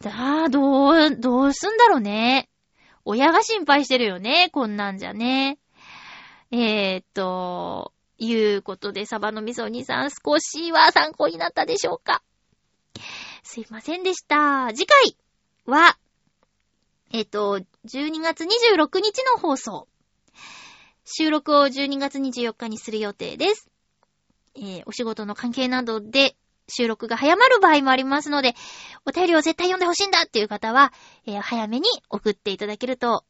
[0.00, 2.48] だあ、どう、どうすんだろうね。
[3.04, 4.48] 親が心配してるよね。
[4.50, 5.58] こんなんじゃね。
[6.52, 12.22] えー、っと、いうことで、サバの味噌兄さん少しは参考になったでしょうか
[13.46, 14.72] すいませんでした。
[14.74, 15.16] 次回
[15.66, 15.96] は、
[17.12, 19.86] えっと、12月26日の放送。
[21.04, 23.70] 収録を12月24日にする予定です。
[24.56, 26.34] えー、お仕事の関係などで
[26.66, 28.56] 収録が早まる場合もありますので、
[29.06, 30.92] お便りを絶対読んでほしいんだっていう方は、
[31.24, 33.24] えー、早めに送っていただけると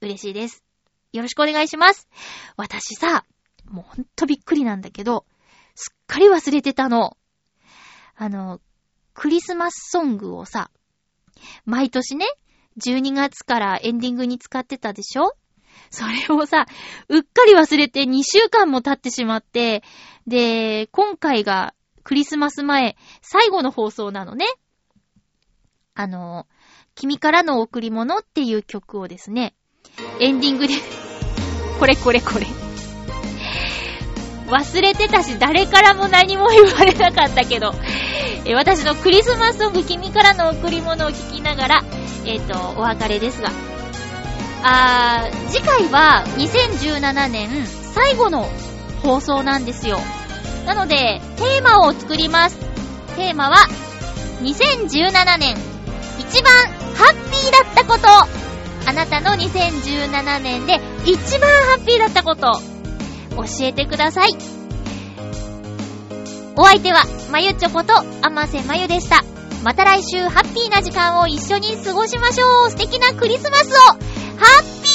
[0.00, 0.64] 嬉しいです。
[1.12, 2.08] よろしくお願いします。
[2.56, 3.24] 私さ、
[3.66, 5.26] もうほんとびっくりなんだけど、
[5.76, 7.16] すっかり忘れてたの。
[8.16, 8.60] あの、
[9.14, 10.70] クリスマスソングをさ、
[11.64, 12.26] 毎年ね、
[12.80, 15.34] 12月からエンディングに使ってたでしょ？
[15.90, 16.66] それをさ、
[17.08, 19.82] うっかり忘れて2週間も経ってしまって、
[20.26, 24.46] で、今回がクリスマス前、最後の放送なのね。
[25.94, 26.46] あの、
[26.94, 29.54] 君からの贈り物っていう曲をですね、
[30.20, 30.74] エンディングで
[31.78, 32.46] これこれこれ。
[34.48, 37.72] 忘れてたし、誰からも何も言われなかったけど、
[38.44, 41.84] え私のクリスマスソング、君からの贈り物を聞きながら、
[42.24, 43.50] えっ、ー、と、お別れですが、
[44.62, 48.48] あー、次回は2017年最後の
[49.02, 50.00] 放送なんですよ。
[50.66, 52.58] なので、テーマを作ります。
[53.16, 53.56] テーマは、
[54.42, 55.56] 2017年
[56.18, 56.52] 一番
[56.94, 58.08] ハッピーだったこと
[58.88, 62.60] あなたの2017年で一番ハッピーだったこと
[63.36, 64.59] 教えてください。
[66.60, 69.24] お相手は、まゆちょこと、あませまゆでした。
[69.64, 72.70] また来週ハッピーな時間を一緒に過ごしましょう。
[72.70, 73.78] 素敵なクリスマスを。
[73.78, 74.90] ハッピ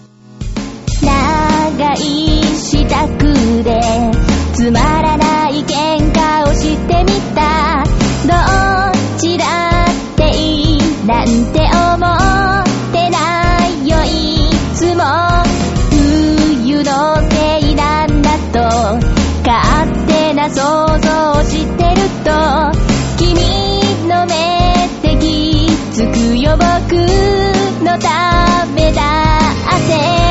[0.00, 1.06] ー。
[1.78, 3.80] 長い支度で
[4.54, 7.84] つまらない喧嘩をしてみた。
[8.26, 8.32] ど
[9.20, 11.06] ちらっていい。
[11.06, 11.73] なんて思って
[27.98, 30.24] ダメだって。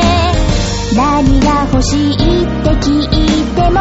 [0.95, 2.18] 何が欲しいっ
[2.64, 3.07] て聞い
[3.55, 3.80] ても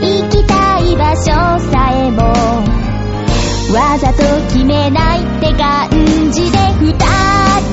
[0.00, 1.32] 行きたい場所
[1.70, 2.78] さえも。
[3.72, 5.88] わざと決めないって感
[6.32, 6.92] じで二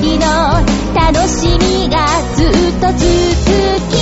[0.02, 0.26] 人の
[0.94, 2.50] 楽しみがずっ
[2.80, 3.00] と続
[3.90, 3.95] き